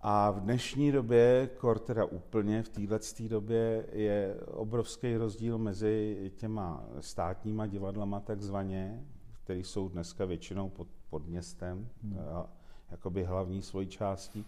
A 0.00 0.30
v 0.30 0.40
dnešní 0.40 0.92
době, 0.92 1.50
kor 1.56 1.78
teda 1.78 2.04
úplně 2.04 2.62
v 2.62 2.68
této 2.68 3.28
době, 3.28 3.86
je 3.92 4.36
obrovský 4.46 5.16
rozdíl 5.16 5.58
mezi 5.58 6.32
těma 6.36 6.84
státníma 7.00 7.66
divadlama 7.66 8.20
takzvaně, 8.20 9.06
které 9.44 9.58
jsou 9.58 9.88
dneska 9.88 10.24
většinou 10.24 10.68
pod, 10.68 10.88
pod 11.10 11.26
městem, 11.26 11.88
hmm. 12.02 12.18
a, 12.18 12.50
jakoby 12.90 13.24
hlavní 13.24 13.62
svojí 13.62 13.86
částí, 13.86 14.44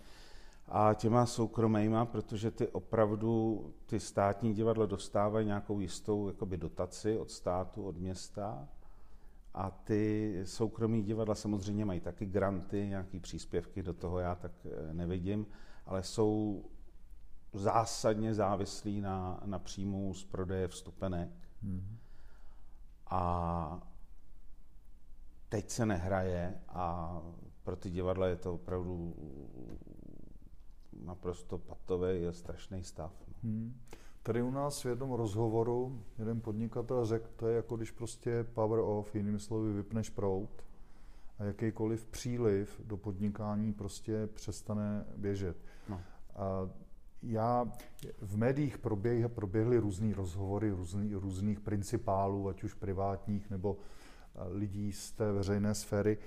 a 0.68 0.94
těma 0.94 1.26
soukromýma, 1.26 2.04
protože 2.04 2.50
ty 2.50 2.68
opravdu, 2.68 3.64
ty 3.86 4.00
státní 4.00 4.54
divadla 4.54 4.86
dostávají 4.86 5.46
nějakou 5.46 5.80
jistou 5.80 6.28
jakoby 6.28 6.56
dotaci 6.56 7.18
od 7.18 7.30
státu, 7.30 7.84
od 7.84 7.96
města 7.96 8.68
a 9.54 9.70
ty 9.70 10.34
soukromí 10.44 11.02
divadla 11.02 11.34
samozřejmě 11.34 11.84
mají 11.84 12.00
taky 12.00 12.26
granty, 12.26 12.86
nějaký 12.88 13.20
příspěvky, 13.20 13.82
do 13.82 13.92
toho 13.92 14.18
já 14.18 14.34
tak 14.34 14.52
eh, 14.64 14.94
nevidím, 14.94 15.46
ale 15.86 16.02
jsou 16.02 16.64
zásadně 17.52 18.34
závislí 18.34 19.00
na, 19.00 19.40
na 19.44 19.58
příjmu 19.58 20.14
z 20.14 20.24
prodeje 20.24 20.68
vstupenek. 20.68 21.30
Mm-hmm. 21.64 21.96
A 23.10 23.88
teď 25.48 25.70
se 25.70 25.86
nehraje 25.86 26.60
a 26.68 27.16
pro 27.62 27.76
ty 27.76 27.90
divadla 27.90 28.26
je 28.26 28.36
to 28.36 28.54
opravdu 28.54 29.14
naprosto 31.04 31.58
patový 31.58 32.26
a 32.26 32.32
strašný 32.32 32.84
stav. 32.84 33.12
No. 33.28 33.34
Hmm. 33.42 33.80
Tady 34.22 34.42
u 34.42 34.50
nás 34.50 34.84
v 34.84 34.88
jednom 34.88 35.12
rozhovoru 35.12 36.02
jeden 36.18 36.40
podnikatel 36.40 37.06
řekl, 37.06 37.28
to 37.36 37.48
je 37.48 37.56
jako 37.56 37.76
když 37.76 37.90
prostě 37.90 38.44
power 38.44 38.80
off, 38.80 39.14
jinými 39.14 39.38
slovy 39.38 39.72
vypneš 39.72 40.10
prout 40.10 40.64
a 41.38 41.44
jakýkoliv 41.44 42.06
příliv 42.06 42.80
do 42.84 42.96
podnikání 42.96 43.72
prostě 43.72 44.26
přestane 44.26 45.04
běžet. 45.16 45.56
No. 45.88 46.00
A 46.34 46.70
já, 47.22 47.72
v 48.20 48.36
médiích 48.36 48.78
proběh, 48.78 49.28
proběhly 49.28 49.78
různý 49.78 50.14
rozhovory 50.14 50.70
různý, 50.70 51.14
různých 51.14 51.60
principálů, 51.60 52.48
ať 52.48 52.64
už 52.64 52.74
privátních 52.74 53.50
nebo 53.50 53.76
lidí 54.48 54.92
z 54.92 55.12
té 55.12 55.32
veřejné 55.32 55.74
sféry. 55.74 56.18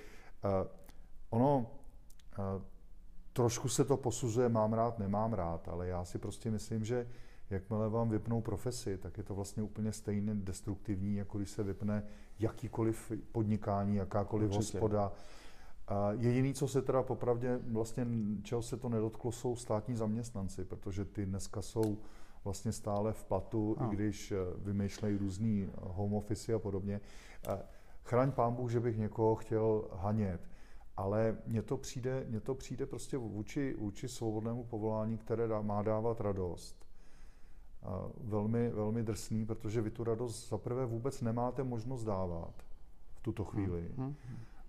Ono 1.29 1.71
trošku 3.33 3.69
se 3.69 3.85
to 3.85 3.97
posuzuje, 3.97 4.49
mám 4.49 4.73
rád, 4.73 4.99
nemám 4.99 5.33
rád, 5.33 5.67
ale 5.67 5.87
já 5.87 6.05
si 6.05 6.17
prostě 6.17 6.51
myslím, 6.51 6.85
že 6.85 7.07
jakmile 7.49 7.89
vám 7.89 8.09
vypnou 8.09 8.41
profesi, 8.41 8.97
tak 8.97 9.17
je 9.17 9.23
to 9.23 9.35
vlastně 9.35 9.63
úplně 9.63 9.91
stejně 9.91 10.35
destruktivní, 10.35 11.15
jako 11.15 11.37
když 11.37 11.49
se 11.49 11.63
vypne 11.63 12.03
jakýkoliv 12.39 13.11
podnikání, 13.31 13.95
jakákoliv 13.95 14.49
Určitě. 14.49 14.77
hospoda. 14.77 15.11
A 15.87 16.11
jediný, 16.11 16.53
co 16.53 16.67
se 16.67 16.81
teda 16.81 17.03
popravdě, 17.03 17.59
vlastně 17.67 18.07
čeho 18.43 18.61
se 18.61 18.77
to 18.77 18.89
nedotklo, 18.89 19.31
jsou 19.31 19.55
státní 19.55 19.95
zaměstnanci, 19.95 20.65
protože 20.65 21.05
ty 21.05 21.25
dneska 21.25 21.61
jsou 21.61 21.97
vlastně 22.43 22.71
stále 22.71 23.13
v 23.13 23.23
platu, 23.23 23.75
a. 23.79 23.85
i 23.85 23.95
když 23.95 24.31
eh, 24.31 24.35
vymýšlejí 24.57 25.17
různý 25.17 25.69
home 25.81 26.13
office 26.13 26.53
a 26.53 26.59
podobně. 26.59 27.01
Chraň 28.03 28.31
pán 28.31 28.53
Bůh, 28.53 28.71
že 28.71 28.79
bych 28.79 28.97
někoho 28.97 29.35
chtěl 29.35 29.83
hanět, 29.93 30.41
ale 31.01 31.37
mně 31.45 31.61
to 31.61 31.77
přijde, 31.77 32.25
mně 32.29 32.39
to 32.39 32.55
přijde 32.55 32.85
prostě 32.85 33.17
vůči, 33.17 33.75
vůči 33.79 34.07
svobodnému 34.07 34.63
povolání, 34.63 35.17
které 35.17 35.47
dá, 35.47 35.61
má 35.61 35.81
dávat 35.81 36.21
radost. 36.21 36.85
A 37.83 38.05
velmi, 38.23 38.69
velmi 38.69 39.03
drsný, 39.03 39.45
protože 39.45 39.81
vy 39.81 39.91
tu 39.91 40.03
radost 40.03 40.49
zaprvé 40.49 40.85
vůbec 40.85 41.21
nemáte 41.21 41.63
možnost 41.63 42.03
dávat 42.03 42.53
v 43.13 43.21
tuto 43.21 43.43
chvíli. 43.43 43.91
Hmm. 43.97 44.15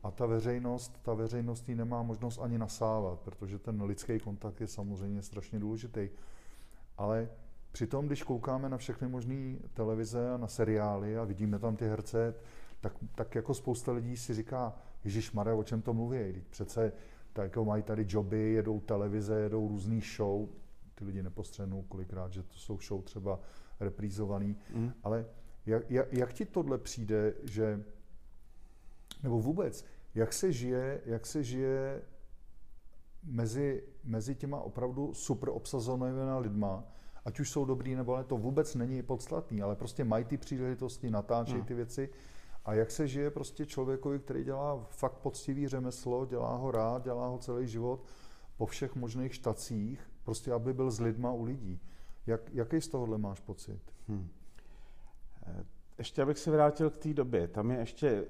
A 0.02 0.10
ta 0.10 0.26
veřejnost, 0.26 0.98
ta 1.02 1.14
veřejnost 1.14 1.68
ji 1.68 1.74
nemá 1.74 2.02
možnost 2.02 2.38
ani 2.38 2.58
nasávat, 2.58 3.20
protože 3.20 3.58
ten 3.58 3.82
lidský 3.82 4.18
kontakt 4.18 4.60
je 4.60 4.66
samozřejmě 4.66 5.22
strašně 5.22 5.58
důležitý. 5.58 6.08
Ale 6.98 7.28
přitom, 7.72 8.06
když 8.06 8.22
koukáme 8.22 8.68
na 8.68 8.76
všechny 8.76 9.08
možné 9.08 9.56
televize 9.74 10.30
a 10.30 10.36
na 10.36 10.46
seriály 10.46 11.18
a 11.18 11.24
vidíme 11.24 11.58
tam 11.58 11.76
ty 11.76 11.88
herce, 11.88 12.34
tak, 12.80 12.92
tak 13.14 13.34
jako 13.34 13.54
spousta 13.54 13.92
lidí 13.92 14.16
si 14.16 14.34
říká, 14.34 14.74
Ježíš 15.04 15.32
Maria, 15.32 15.56
o 15.56 15.64
čem 15.64 15.82
to 15.82 15.94
mluví? 15.94 16.18
Teď 16.18 16.47
přece 16.50 16.92
tak 17.32 17.44
jako 17.44 17.64
mají 17.64 17.82
tady 17.82 18.06
joby, 18.09 18.52
jedou 18.52 18.80
televize, 18.80 19.40
jedou 19.40 19.68
různý 19.68 20.00
show, 20.16 20.49
ty 20.94 21.04
lidi 21.04 21.23
nepostřenou 21.23 21.82
kolikrát, 21.82 22.32
že 22.32 22.42
to 22.42 22.54
jsou 22.54 22.78
show 22.80 23.02
třeba 23.02 23.40
reprízovaný, 23.80 24.56
mm. 24.75 24.92
ale 25.02 25.26
jak, 25.66 25.90
jak, 25.90 26.12
jak 26.12 26.32
ti 26.32 26.44
tohle 26.44 26.78
přijde, 26.78 27.35
že, 27.42 27.85
nebo 29.23 29.40
vůbec, 29.40 29.85
jak 30.14 30.32
se 30.32 30.52
žije, 30.52 31.00
jak 31.04 31.26
se 31.26 31.44
žije 31.44 32.02
mezi, 33.23 33.82
mezi 34.04 34.35
těma 34.35 34.61
opravdu 34.61 35.14
super 35.14 35.49
obsazovanými 35.49 36.21
lidma, 36.38 36.85
ať 37.25 37.40
už 37.40 37.50
jsou 37.50 37.64
dobrý 37.64 37.94
nebo 37.94 38.16
ne, 38.16 38.25
to 38.25 38.37
vůbec 38.37 38.75
není 38.75 39.02
podstatný, 39.02 39.62
ale 39.62 39.76
prostě 39.76 40.04
mají 40.04 40.25
ty 40.25 40.37
příležitosti, 40.37 41.11
natáčejí 41.11 41.59
mm. 41.59 41.64
ty 41.64 41.75
věci 41.75 42.11
a 42.64 42.75
jak 42.75 42.90
se 42.90 43.09
žije 43.09 43.31
prostě 43.31 43.66
člověkovi, 43.66 44.19
který 44.19 44.45
dělá 44.45 44.87
fakt 44.90 45.19
poctivý 45.19 45.69
řemeslo, 45.69 46.26
dělá 46.26 46.57
ho 46.57 46.71
rád, 46.71 47.04
dělá 47.04 47.28
ho 47.28 47.38
celý 47.38 47.66
život 47.66 48.04
po 48.57 48.66
všech 48.66 48.95
možných 48.95 49.35
štacích, 49.35 50.11
prostě 50.25 50.52
aby 50.52 50.73
byl 50.73 50.90
s 50.90 51.00
lidma 51.00 51.33
u 51.33 51.42
lidí. 51.42 51.81
Jak, 52.26 52.54
jaký 52.54 52.81
z 52.81 52.88
tohohle 52.88 53.19
máš 53.19 53.40
pocit? 53.40 53.81
Hmm. 54.09 54.28
Ještě 55.99 56.23
abych 56.23 56.38
se 56.38 56.50
vrátil 56.50 56.90
k 56.90 56.97
té 56.97 57.14
době. 57.14 57.49
Tam 57.49 57.71
je 57.71 57.78
ještě, 57.78 58.25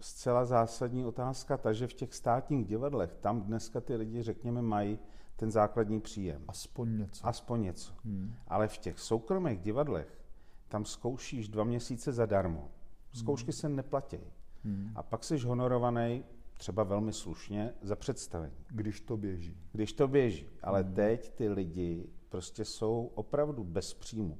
zcela 0.00 0.44
zásadní 0.44 1.06
otázka 1.06 1.56
ta, 1.56 1.72
že 1.72 1.86
v 1.86 1.92
těch 1.92 2.14
státních 2.14 2.66
divadlech, 2.66 3.16
tam 3.20 3.42
dneska 3.42 3.80
ty 3.80 3.96
lidi, 3.96 4.22
řekněme, 4.22 4.62
mají 4.62 4.98
ten 5.36 5.50
základní 5.50 6.00
příjem. 6.00 6.44
Aspoň 6.48 6.98
něco. 6.98 7.26
Aspoň 7.26 7.62
něco. 7.62 7.92
Hmm. 8.04 8.34
Ale 8.48 8.68
v 8.68 8.78
těch 8.78 8.98
soukromých 8.98 9.60
divadlech, 9.60 10.20
tam 10.68 10.84
zkoušíš 10.84 11.48
dva 11.48 11.64
měsíce 11.64 12.12
zadarmo. 12.12 12.70
Zkoušky 13.12 13.52
se 13.52 13.68
neplatí. 13.68 14.18
Hmm. 14.64 14.92
A 14.94 15.02
pak 15.02 15.24
jsi 15.24 15.38
honorovaný 15.38 16.24
třeba 16.54 16.82
velmi 16.84 17.12
slušně 17.12 17.74
za 17.82 17.96
představení. 17.96 18.54
Když 18.68 19.00
to 19.00 19.16
běží. 19.16 19.56
Když 19.72 19.92
to 19.92 20.08
běží. 20.08 20.46
Ale 20.62 20.82
hmm. 20.82 20.94
teď 20.94 21.34
ty 21.34 21.48
lidi 21.48 22.10
prostě 22.28 22.64
jsou 22.64 23.10
opravdu 23.14 23.64
bez 23.64 23.94
příjmu. 23.94 24.38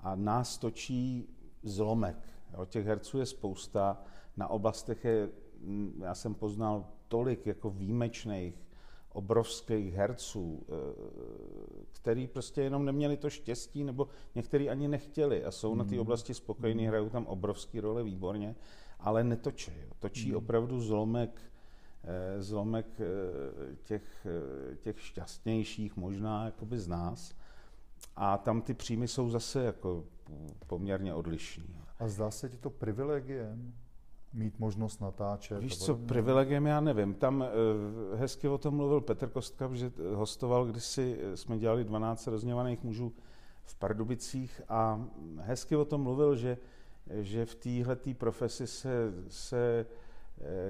A 0.00 0.16
nás 0.16 0.58
točí 0.58 1.28
zlomek. 1.62 2.16
Jo, 2.52 2.64
těch 2.64 2.86
herců 2.86 3.18
je 3.18 3.26
spousta. 3.26 4.02
Na 4.36 4.48
oblastech 4.48 5.04
je, 5.04 5.28
já 6.00 6.14
jsem 6.14 6.34
poznal 6.34 6.88
tolik 7.08 7.46
jako 7.46 7.70
výjimečných, 7.70 8.65
obrovských 9.16 9.94
herců, 9.94 10.62
eh, 10.68 10.72
který 11.92 12.26
prostě 12.26 12.62
jenom 12.62 12.84
neměli 12.84 13.16
to 13.16 13.30
štěstí, 13.30 13.84
nebo 13.84 14.08
někteří 14.34 14.70
ani 14.70 14.88
nechtěli 14.88 15.44
a 15.44 15.50
jsou 15.50 15.72
mm. 15.72 15.78
na 15.78 15.84
té 15.84 15.90
hmm. 15.90 16.00
oblasti 16.00 16.34
spokojení, 16.34 16.80
hmm. 16.80 16.88
hrajou 16.88 17.08
tam 17.08 17.26
obrovský 17.26 17.80
role 17.80 18.02
výborně, 18.02 18.54
ale 19.00 19.24
netočí. 19.24 19.72
Točí 19.98 20.30
mm. 20.30 20.36
opravdu 20.36 20.80
zlomek, 20.80 21.40
eh, 22.04 22.42
zlomek 22.42 22.86
eh, 23.00 23.76
těch, 23.84 24.26
těch 24.80 25.00
šťastnějších 25.00 25.96
možná 25.96 26.44
jakoby 26.44 26.78
z 26.78 26.88
nás. 26.88 27.34
A 28.16 28.38
tam 28.38 28.62
ty 28.62 28.74
příjmy 28.74 29.08
jsou 29.08 29.30
zase 29.30 29.64
jako 29.64 30.04
poměrně 30.66 31.14
odlišní. 31.14 31.76
A 31.98 32.08
zdá 32.08 32.30
se 32.30 32.48
ti 32.48 32.56
to 32.56 32.70
privilegiem? 32.70 33.74
Mít 34.36 34.58
možnost 34.58 35.00
natáčet. 35.00 35.58
Víš 35.60 35.78
co, 35.78 35.94
privilegiem 35.94 36.66
já 36.66 36.80
nevím. 36.80 37.14
Tam 37.14 37.40
uh, 37.40 38.18
hezky 38.18 38.48
o 38.48 38.58
tom 38.58 38.74
mluvil 38.74 39.00
Petr 39.00 39.28
Kostka, 39.28 39.70
že 39.72 39.92
hostoval, 40.14 40.66
když 40.66 40.98
eh, 40.98 41.36
jsme 41.36 41.58
dělali 41.58 41.84
12 41.84 42.26
rozněvaných 42.26 42.82
mužů 42.82 43.12
v 43.64 43.74
Pardubicích 43.74 44.62
a 44.68 45.04
hezky 45.38 45.76
o 45.76 45.84
tom 45.84 46.00
mluvil, 46.00 46.36
že, 46.36 46.58
že 47.10 47.46
v 47.46 47.54
téhle 47.54 47.96
profesi 48.18 48.66
se, 48.66 49.12
se 49.28 49.86
Eh, 49.86 50.05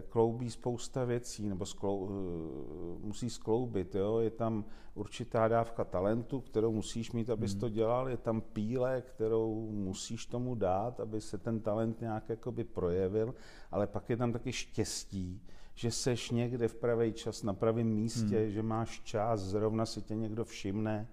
kloubí 0.08 0.50
spousta 0.50 1.04
věcí, 1.04 1.48
nebo 1.48 1.66
sklou, 1.66 2.08
eh, 2.10 3.06
musí 3.06 3.30
skloubit. 3.30 3.94
Jo? 3.94 4.18
Je 4.18 4.30
tam 4.30 4.64
určitá 4.94 5.48
dávka 5.48 5.84
talentu, 5.84 6.40
kterou 6.40 6.72
musíš 6.72 7.12
mít, 7.12 7.30
abys 7.30 7.52
hmm. 7.52 7.60
to 7.60 7.68
dělal, 7.68 8.08
je 8.08 8.16
tam 8.16 8.40
píle, 8.40 9.02
kterou 9.02 9.70
musíš 9.70 10.26
tomu 10.26 10.54
dát, 10.54 11.00
aby 11.00 11.20
se 11.20 11.38
ten 11.38 11.60
talent 11.60 12.00
nějak 12.00 12.28
jakoby 12.28 12.64
projevil, 12.64 13.34
ale 13.70 13.86
pak 13.86 14.10
je 14.10 14.16
tam 14.16 14.32
taky 14.32 14.52
štěstí, 14.52 15.42
že 15.74 15.90
seš 15.90 16.30
někde 16.30 16.68
v 16.68 16.74
pravý 16.74 17.12
čas 17.12 17.42
na 17.42 17.54
pravém 17.54 17.86
místě, 17.86 18.38
hmm. 18.38 18.50
že 18.50 18.62
máš 18.62 19.00
čas, 19.00 19.40
zrovna 19.40 19.86
si 19.86 20.02
tě 20.02 20.14
někdo 20.14 20.44
všimne, 20.44 21.08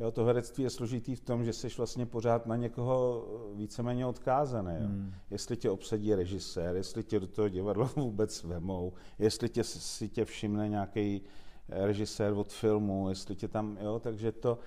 Jo, 0.00 0.10
to 0.10 0.24
herectví 0.24 0.64
je 0.64 0.70
složitý 0.70 1.14
v 1.14 1.20
tom, 1.20 1.44
že 1.44 1.52
jsi 1.52 1.68
vlastně 1.76 2.06
pořád 2.06 2.46
na 2.46 2.56
někoho 2.56 3.26
víceméně 3.54 4.06
odkázaný. 4.06 4.74
Jo. 4.80 4.86
Hmm. 4.86 5.14
Jestli 5.30 5.56
tě 5.56 5.70
obsadí 5.70 6.14
režisér, 6.14 6.76
jestli 6.76 7.04
tě 7.04 7.20
do 7.20 7.26
toho 7.26 7.48
divadla 7.48 7.90
vůbec 7.96 8.44
vemou, 8.44 8.92
jestli 9.18 9.48
tě, 9.48 9.64
si 9.64 10.08
tě 10.08 10.24
všimne 10.24 10.68
nějaký 10.68 11.22
režisér 11.68 12.32
od 12.32 12.52
filmu, 12.52 13.08
jestli 13.08 13.36
tě 13.36 13.48
tam, 13.48 13.78
jo, 13.80 13.98
takže 13.98 14.32
to, 14.32 14.58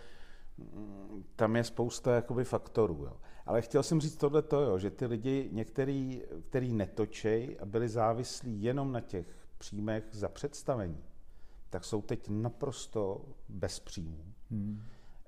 mm, 0.58 1.24
tam 1.36 1.56
je 1.56 1.63
spousta 1.63 2.16
jakoby 2.16 2.44
faktorů. 2.44 3.04
Jo. 3.06 3.18
Ale 3.46 3.62
chtěl 3.62 3.84
jsem 3.84 4.02
říct 4.02 4.16
tohle 4.16 4.42
to, 4.42 4.62
jo, 4.62 4.80
že 4.80 4.90
ty 4.90 5.06
lidi, 5.06 5.50
některý, 5.52 6.22
který 6.50 6.74
netočej 6.74 7.58
a 7.62 7.66
byli 7.66 7.90
závislí 7.90 8.63
jenom 8.63 8.92
na 8.92 9.02
těch 9.02 9.28
příjmech 9.58 10.04
za 10.12 10.30
představení, 10.30 11.04
tak 11.70 11.86
jsou 11.86 12.02
teď 12.02 12.30
naprosto 12.30 13.25
bez 13.50 13.80
příjmů. 13.80 14.25
Hmm. 14.52 14.82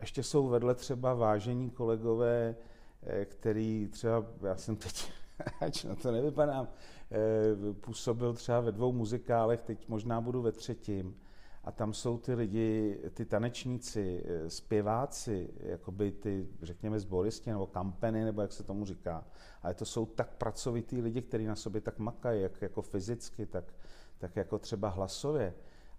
Ještě 0.05 0.23
jsou 0.23 0.47
vedle 0.47 0.75
třeba 0.75 1.13
vážení 1.13 1.69
kolegové, 1.69 2.55
eh, 3.03 3.25
který 3.25 3.87
třeba, 3.91 4.25
já 4.41 4.57
jsem 4.57 4.75
teď, 4.75 5.11
ač 5.61 5.83
na 5.83 5.95
to 5.95 6.11
nevypadám, 6.11 6.67
eh, 7.11 7.73
působil 7.73 8.33
třeba 8.33 8.59
ve 8.59 8.71
dvou 8.71 8.91
muzikálech, 8.91 9.61
teď 9.61 9.89
možná 9.89 10.21
budu 10.21 10.41
ve 10.41 10.51
třetím. 10.51 11.17
A 11.63 11.71
tam 11.71 11.93
jsou 11.93 12.17
ty 12.17 12.33
lidi, 12.33 12.99
ty 13.13 13.25
tanečníci, 13.25 14.23
eh, 14.25 14.49
zpěváci, 14.49 15.49
jakoby 15.59 16.11
ty, 16.11 16.47
řekněme, 16.61 16.99
zboristi 16.99 17.49
nebo 17.49 17.67
kampeny, 17.67 18.23
nebo 18.23 18.41
jak 18.41 18.51
se 18.51 18.63
tomu 18.63 18.85
říká. 18.85 19.25
Ale 19.63 19.73
to 19.73 19.85
jsou 19.85 20.05
tak 20.05 20.35
pracovitý 20.35 21.01
lidi, 21.01 21.21
kteří 21.21 21.45
na 21.45 21.55
sobě 21.55 21.81
tak 21.81 21.99
makají, 21.99 22.41
jak 22.41 22.61
jako 22.61 22.81
fyzicky, 22.81 23.45
tak, 23.45 23.73
tak 24.17 24.35
jako 24.35 24.59
třeba 24.59 24.89
hlasově 24.89 25.53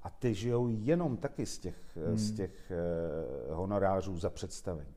a 0.07 0.11
ty 0.11 0.35
žijou 0.35 0.69
jenom 0.69 1.17
taky 1.17 1.47
z 1.47 1.59
těch, 1.59 1.97
hmm. 2.07 2.19
z 2.19 2.33
těch 2.33 2.73
uh, 3.51 3.55
honorářů 3.57 4.19
za 4.19 4.31
představení. 4.31 4.95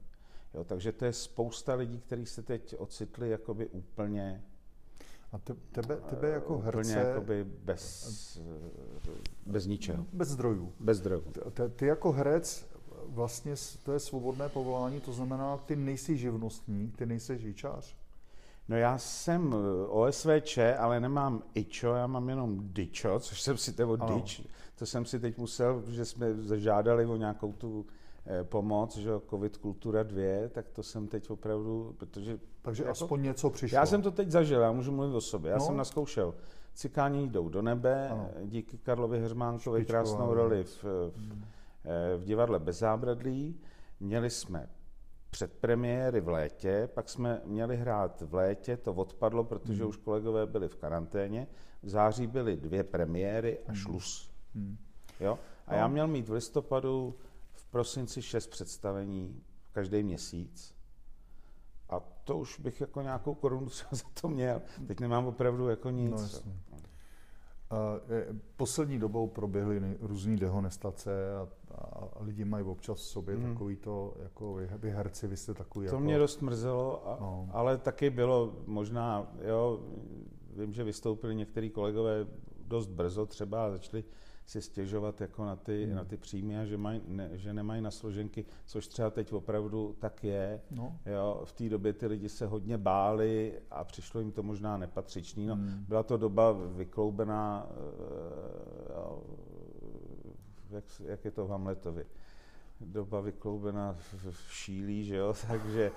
Jo, 0.54 0.64
takže 0.64 0.92
to 0.92 1.06
je 1.06 1.14
spousta 1.14 1.74
lidí, 1.74 2.00
kteří 2.00 2.26
se 2.26 2.44
teď 2.44 2.76
ocitli 2.78 3.30
jakoby 3.30 3.68
úplně 3.68 4.44
a 5.32 5.38
te, 5.38 5.54
tebe, 5.54 5.98
tebe 6.10 6.30
jako 6.30 6.58
herce... 6.60 6.80
Úplně 6.80 6.96
jakoby 6.96 7.44
bez, 7.44 8.42
bez 9.46 9.66
ničeho. 9.66 10.06
Bez 10.14 10.30
zdrojů. 10.30 10.74
Bez 10.80 10.98
zdrojů. 10.98 11.22
Ty, 11.54 11.62
ty 11.76 11.86
jako 11.86 12.12
herec, 12.12 12.68
vlastně 13.06 13.54
to 13.84 13.94
je 13.94 14.00
svobodné 14.00 14.50
povolání, 14.50 15.02
to 15.02 15.14
znamená, 15.14 15.58
ty 15.58 15.76
nejsi 15.76 16.18
živnostník, 16.18 16.98
ty 16.98 17.06
nejsi 17.06 17.38
žičář. 17.38 17.96
No 18.70 18.78
já 18.78 18.98
jsem 18.98 19.56
OSVČ, 19.88 20.58
ale 20.78 21.00
nemám 21.00 21.44
IČO, 21.54 21.94
já 21.94 22.08
mám 22.08 22.30
jenom 22.30 22.60
DIČO, 22.62 23.20
což 23.20 23.42
jsem 23.42 23.58
si 23.58 23.76
nebo 23.78 23.96
DIČ, 23.96 24.44
to 24.76 24.86
jsem 24.86 25.06
si 25.06 25.20
teď 25.20 25.38
musel, 25.38 25.84
že 25.88 26.06
jsme 26.06 26.34
zažádali 26.34 27.06
o 27.06 27.16
nějakou 27.16 27.54
tu 27.54 27.86
eh, 28.26 28.44
pomoc, 28.44 28.98
že 28.98 29.10
COVID 29.30 29.58
Kultura 29.58 30.04
2, 30.04 30.50
tak 30.50 30.70
to 30.70 30.84
jsem 30.84 31.08
teď 31.08 31.30
opravdu, 31.30 31.96
protože... 31.98 32.40
Takže 32.62 32.84
jako, 32.84 32.92
aspoň 32.92 33.22
něco 33.22 33.50
přišlo. 33.50 33.76
Já 33.76 33.86
jsem 33.86 34.02
to 34.02 34.12
teď 34.12 34.30
zažil, 34.30 34.62
já 34.62 34.72
můžu 34.72 34.92
mluvit 34.92 35.16
o 35.16 35.22
sobě. 35.22 35.52
Já 35.52 35.58
no. 35.58 35.66
jsem 35.66 35.78
naskoušel 35.78 36.34
Cikáni 36.74 37.28
jdou 37.28 37.50
do 37.50 37.62
nebe, 37.62 38.10
ano. 38.10 38.30
díky 38.46 38.78
Karlovi 38.78 39.20
Hermánkovi 39.20 39.86
krásnou 39.86 40.34
roli 40.34 40.64
v, 40.64 40.84
v, 40.84 41.12
hmm. 41.18 41.44
Eh, 41.86 42.18
v 42.18 42.24
divadle 42.24 42.60
Bez 42.60 42.80
zábradlí. 42.80 43.60
Měli 44.00 44.30
jsme 44.30 44.70
předpremiéry 45.30 46.22
v 46.22 46.28
létě, 46.28 46.90
pak 46.94 47.10
jsme 47.10 47.42
měli 47.46 47.78
hrát 47.78 48.22
v 48.22 48.34
létě, 48.34 48.78
to 48.78 48.94
odpadlo, 48.94 49.44
protože 49.44 49.82
hmm. 49.82 49.90
už 49.90 49.98
kolegové 49.98 50.46
byli 50.46 50.68
v 50.68 50.76
karanténě. 50.76 51.48
V 51.84 51.90
září 51.90 52.28
byly 52.28 52.58
dvě 52.58 52.84
premiéry 52.84 53.60
a 53.60 53.72
hmm. 53.72 53.76
šlus. 53.76 54.32
Hmm. 54.56 54.78
Jo? 55.20 55.40
A 55.68 55.76
já 55.76 55.88
no. 55.88 55.94
měl 55.94 56.08
mít 56.08 56.30
v 56.30 56.32
listopadu, 56.32 57.16
v 57.54 57.66
prosinci 57.66 58.22
šest 58.22 58.48
představení 58.48 59.44
každý 59.72 60.04
měsíc. 60.04 60.76
A 61.90 62.00
to 62.00 62.38
už 62.38 62.60
bych 62.60 62.82
jako 62.82 63.02
nějakou 63.02 63.34
korunu 63.34 63.70
za 63.92 64.08
to 64.22 64.28
měl. 64.28 64.62
Teď 64.88 65.00
nemám 65.00 65.26
opravdu 65.26 65.70
jako 65.70 65.90
nic. 65.90 66.12
No, 66.12 66.22
jasně. 66.22 66.54
Poslední 68.56 69.00
dobou 69.00 69.28
proběhly 69.28 69.98
různé 70.02 70.38
dehonestace 70.38 71.36
a, 71.36 71.48
a 71.76 72.24
lidi 72.24 72.46
mají 72.46 72.66
občas 72.66 72.98
v 72.98 73.04
sobě 73.04 73.36
mm. 73.36 73.54
takový 73.54 73.76
to, 73.76 74.14
jako 74.24 74.54
vy, 74.54 74.70
vy 74.78 74.92
herci, 74.92 75.28
vy 75.28 75.38
jste 75.38 75.54
takový. 75.54 75.88
To 75.88 75.96
jako... 75.96 76.04
mě 76.04 76.18
dost 76.18 76.42
mrzelo, 76.42 77.08
a, 77.08 77.18
no. 77.22 77.50
ale 77.52 77.78
taky 77.78 78.10
bylo 78.10 78.54
možná, 78.66 79.32
jo, 79.48 79.80
vím, 80.58 80.74
že 80.74 80.84
vystoupili 80.84 81.36
některý 81.36 81.70
kolegové 81.70 82.28
dost 82.68 82.88
brzo 82.88 83.26
třeba 83.26 83.66
a 83.66 83.70
začali 83.70 84.04
si 84.50 84.62
stěžovat 84.62 85.22
jako 85.22 85.46
na 85.46 85.56
ty, 85.56 85.86
hmm. 85.86 85.96
na 85.96 86.04
ty 86.04 86.18
příjmy 86.18 86.60
a 86.60 86.66
že, 86.66 86.78
maj, 86.78 87.02
ne, 87.08 87.30
že 87.34 87.54
nemají 87.54 87.82
na 87.82 87.92
složenky, 87.92 88.46
což 88.66 88.88
třeba 88.88 89.10
teď 89.10 89.34
opravdu 89.34 89.96
tak 90.00 90.24
je. 90.24 90.62
No. 90.72 91.00
Jo, 91.06 91.42
v 91.46 91.52
té 91.52 91.70
době 91.70 91.94
ty 91.94 92.08
lidi 92.08 92.30
se 92.30 92.46
hodně 92.46 92.78
báli 92.78 93.60
a 93.72 93.84
přišlo 93.84 94.20
jim 94.20 94.32
to 94.32 94.44
možná 94.44 94.78
nepatřičný. 94.78 95.46
No, 95.46 95.56
hmm. 95.56 95.86
Byla 95.88 96.04
to 96.04 96.18
doba 96.18 96.52
vykloubená, 96.52 97.68
uh, 99.08 99.24
jak, 100.70 100.84
jak 101.06 101.26
je 101.26 101.32
to 101.32 101.46
v 101.46 101.50
Hamletovi, 101.50 102.06
doba 102.82 103.22
vykloubená 103.22 103.96
v 104.32 104.54
šílí, 104.54 105.06
že 105.06 105.16
jo, 105.16 105.34
takže 105.48 105.92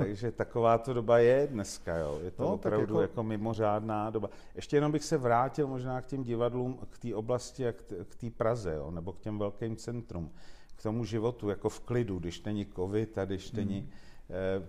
takže 0.00 0.32
taková 0.32 0.78
to 0.78 0.94
doba 0.94 1.18
je 1.18 1.46
dneska, 1.46 1.96
jo. 1.96 2.20
Je 2.22 2.30
to 2.30 2.42
no, 2.42 2.54
opravdu 2.54 2.94
jako... 2.94 3.00
jako 3.02 3.22
mimořádná 3.22 4.10
doba. 4.10 4.30
Ještě 4.54 4.76
jenom 4.76 4.92
bych 4.92 5.04
se 5.04 5.18
vrátil 5.18 5.66
možná 5.66 6.00
k 6.00 6.06
těm 6.06 6.22
divadlům, 6.22 6.78
k 6.90 6.98
té 6.98 7.14
oblasti 7.14 7.68
a 7.68 7.72
k 8.08 8.16
té 8.16 8.30
Praze, 8.30 8.74
jo, 8.74 8.90
nebo 8.90 9.12
k 9.12 9.20
těm 9.20 9.38
velkým 9.38 9.76
centrum, 9.76 10.30
k 10.76 10.82
tomu 10.82 11.04
životu, 11.04 11.48
jako 11.48 11.68
v 11.68 11.80
klidu, 11.80 12.18
když 12.18 12.42
není 12.42 12.66
covid 12.66 13.18
a 13.18 13.24
když 13.24 13.52
není... 13.52 13.80
Hmm. 13.80 13.90
Eh, 14.30 14.66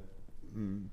hm, 0.51 0.89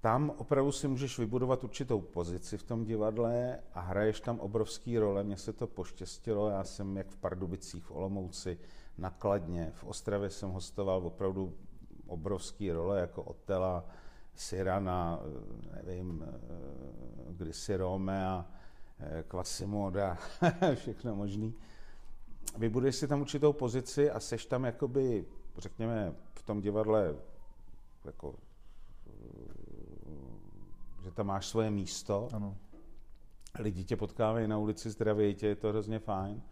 tam 0.00 0.32
opravdu 0.36 0.72
si 0.72 0.88
můžeš 0.88 1.18
vybudovat 1.18 1.64
určitou 1.64 2.00
pozici 2.00 2.58
v 2.58 2.62
tom 2.62 2.84
divadle 2.84 3.58
a 3.74 3.80
hraješ 3.80 4.20
tam 4.20 4.40
obrovský 4.40 4.98
role. 4.98 5.24
Mně 5.24 5.36
se 5.36 5.52
to 5.52 5.66
poštěstilo, 5.66 6.48
já 6.48 6.64
jsem 6.64 6.96
jak 6.96 7.08
v 7.08 7.16
Pardubicích, 7.16 7.84
v 7.84 7.90
Olomouci, 7.90 8.58
nakladně, 8.98 9.72
v 9.74 9.84
Ostravě 9.84 10.30
jsem 10.30 10.50
hostoval 10.50 11.06
opravdu 11.06 11.54
obrovský 12.08 12.72
role 12.72 13.00
jako 13.00 13.22
Otela, 13.22 13.84
Sirana, 14.34 15.20
nevím, 15.84 16.24
Grisy 17.30 17.76
Rome 17.76 18.26
a 18.26 18.46
Quasimoda, 19.28 20.18
všechno 20.74 21.16
možný. 21.16 21.54
Vybuduješ 22.58 22.96
si 22.96 23.08
tam 23.08 23.20
určitou 23.20 23.52
pozici 23.52 24.10
a 24.10 24.20
seš 24.20 24.46
tam 24.46 24.64
jakoby, 24.64 25.24
řekněme, 25.58 26.14
v 26.34 26.42
tom 26.42 26.60
divadle 26.60 27.14
jako 28.04 28.34
že 31.08 31.10
tam 31.10 31.26
máš 31.26 31.46
svoje 31.46 31.70
místo. 31.70 32.28
Ano. 32.32 32.56
Lidi 33.58 33.84
tě 33.84 33.96
potkávají 33.96 34.48
na 34.48 34.58
ulici, 34.58 34.90
zdraví 34.90 35.34
tě, 35.34 35.46
je 35.46 35.56
to 35.56 35.68
hrozně 35.68 35.98
fajn. 35.98 36.42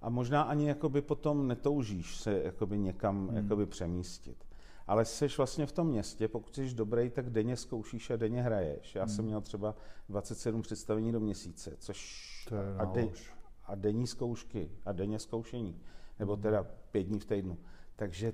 A 0.00 0.10
možná 0.10 0.42
ani 0.42 0.68
jakoby 0.68 1.02
potom 1.02 1.48
netoužíš 1.48 2.16
se 2.16 2.42
jakoby 2.44 2.78
někam 2.78 3.28
hmm. 3.28 3.36
jakoby 3.36 3.66
přemístit. 3.66 4.44
Ale 4.86 5.04
jsi 5.04 5.26
vlastně 5.36 5.66
v 5.66 5.72
tom 5.72 5.86
městě, 5.86 6.28
pokud 6.28 6.54
jsi 6.54 6.74
dobrý, 6.74 7.10
tak 7.10 7.30
denně 7.30 7.56
zkoušíš 7.56 8.10
a 8.10 8.16
denně 8.16 8.42
hraješ. 8.42 8.94
Já 8.94 9.04
hmm. 9.04 9.14
jsem 9.14 9.24
měl 9.24 9.40
třeba 9.40 9.74
27 10.08 10.62
představení 10.62 11.12
do 11.12 11.20
měsíce, 11.20 11.76
což 11.78 12.22
to 12.48 12.56
je 12.56 12.74
a, 12.78 12.84
de, 12.84 13.08
a 13.64 13.74
denní 13.74 14.06
zkoušky 14.06 14.70
a 14.84 14.92
denně 14.92 15.18
zkoušení. 15.18 15.80
Nebo 16.18 16.32
hmm. 16.32 16.42
teda 16.42 16.66
pět 16.90 17.02
dní 17.02 17.20
v 17.20 17.24
týdnu. 17.24 17.58
Takže 17.96 18.32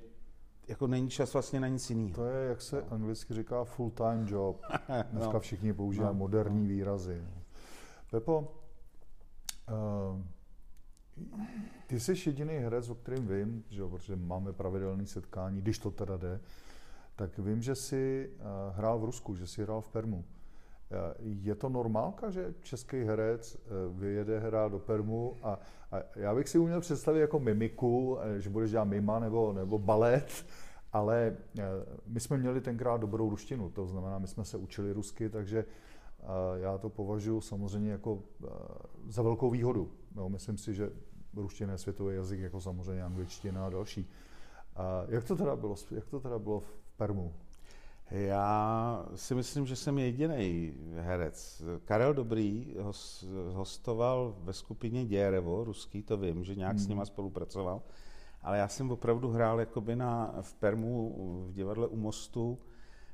jako 0.68 0.86
není 0.86 1.10
čas 1.10 1.32
vlastně 1.32 1.60
na 1.60 1.68
nic 1.68 1.90
jiného. 1.90 2.14
To 2.14 2.26
je, 2.26 2.48
jak 2.48 2.62
se 2.62 2.82
anglicky 2.82 3.34
říká, 3.34 3.64
full-time 3.64 4.26
job. 4.28 4.62
Dneska 5.10 5.32
no. 5.32 5.40
všichni 5.40 5.72
používají 5.72 6.14
no. 6.14 6.18
moderní 6.18 6.62
no. 6.62 6.68
výrazy. 6.68 7.24
Pepo, 8.10 8.54
uh, 9.68 10.22
ty 11.86 12.00
jsi 12.00 12.14
jediný 12.26 12.54
herec, 12.54 12.88
o 12.88 12.94
kterým 12.94 13.28
vím, 13.28 13.64
že 13.70 13.80
jo, 13.80 13.88
protože 13.88 14.16
máme 14.16 14.52
pravidelné 14.52 15.06
setkání, 15.06 15.60
když 15.60 15.78
to 15.78 15.90
teda 15.90 16.16
jde, 16.16 16.40
tak 17.16 17.38
vím, 17.38 17.62
že 17.62 17.74
jsi 17.74 18.30
uh, 18.30 18.76
hrál 18.76 18.98
v 18.98 19.04
Rusku, 19.04 19.34
že 19.34 19.46
jsi 19.46 19.62
hrál 19.62 19.80
v 19.80 19.88
Permu. 19.88 20.16
Uh, 20.16 20.24
je 21.20 21.54
to 21.54 21.68
normálka, 21.68 22.30
že 22.30 22.54
český 22.60 22.96
herec 22.96 23.54
uh, 23.54 23.98
vyjede 24.00 24.38
hrát 24.38 24.72
do 24.72 24.78
Permu 24.78 25.36
a, 25.42 25.58
a 25.92 25.96
já 26.16 26.34
bych 26.34 26.48
si 26.48 26.58
uměl 26.58 26.80
představit 26.80 27.20
jako 27.20 27.40
mimiku, 27.40 28.18
že 28.38 28.50
budeš 28.50 28.70
dělat 28.70 28.84
mima 28.84 29.18
nebo, 29.18 29.52
nebo 29.52 29.78
balet, 29.78 30.46
ale 30.92 31.36
my 32.06 32.20
jsme 32.20 32.36
měli 32.36 32.60
tenkrát 32.60 33.00
dobrou 33.00 33.30
ruštinu, 33.30 33.70
to 33.70 33.86
znamená, 33.86 34.18
my 34.18 34.26
jsme 34.26 34.44
se 34.44 34.56
učili 34.56 34.92
rusky, 34.92 35.28
takže 35.28 35.64
já 36.54 36.78
to 36.78 36.88
považuji 36.88 37.40
samozřejmě 37.40 37.90
jako 37.90 38.22
za 39.08 39.22
velkou 39.22 39.50
výhodu. 39.50 39.90
No, 40.14 40.28
myslím 40.28 40.58
si, 40.58 40.74
že 40.74 40.90
ruština 41.34 41.72
je 41.72 41.78
světový 41.78 42.14
jazyk, 42.14 42.40
jako 42.40 42.60
samozřejmě 42.60 43.02
angličtina 43.02 43.66
a 43.66 43.70
další. 43.70 44.10
A 44.76 45.04
jak 45.08 45.24
to 45.24 45.36
teda 45.36 45.56
bylo, 45.56 45.74
jak 45.90 46.06
to 46.06 46.20
teda 46.20 46.38
bylo 46.38 46.60
v 46.60 46.78
Permu? 46.96 47.34
Já 48.10 49.06
si 49.14 49.34
myslím, 49.34 49.66
že 49.66 49.76
jsem 49.76 49.98
jediný 49.98 50.74
herec. 50.96 51.62
Karel 51.84 52.14
Dobrý 52.14 52.76
hostoval 53.52 54.34
ve 54.38 54.52
skupině 54.52 55.04
Děrevo, 55.04 55.64
ruský, 55.64 56.02
to 56.02 56.16
vím, 56.16 56.44
že 56.44 56.54
nějak 56.54 56.76
hmm. 56.76 56.84
s 56.84 56.88
nima 56.88 57.04
spolupracoval, 57.04 57.82
ale 58.42 58.58
já 58.58 58.68
jsem 58.68 58.90
opravdu 58.90 59.30
hrál 59.30 59.60
jakoby 59.60 59.96
na, 59.96 60.34
v 60.40 60.54
Permu 60.54 61.14
v 61.48 61.52
divadle 61.52 61.86
u 61.86 61.96
Mostu, 61.96 62.58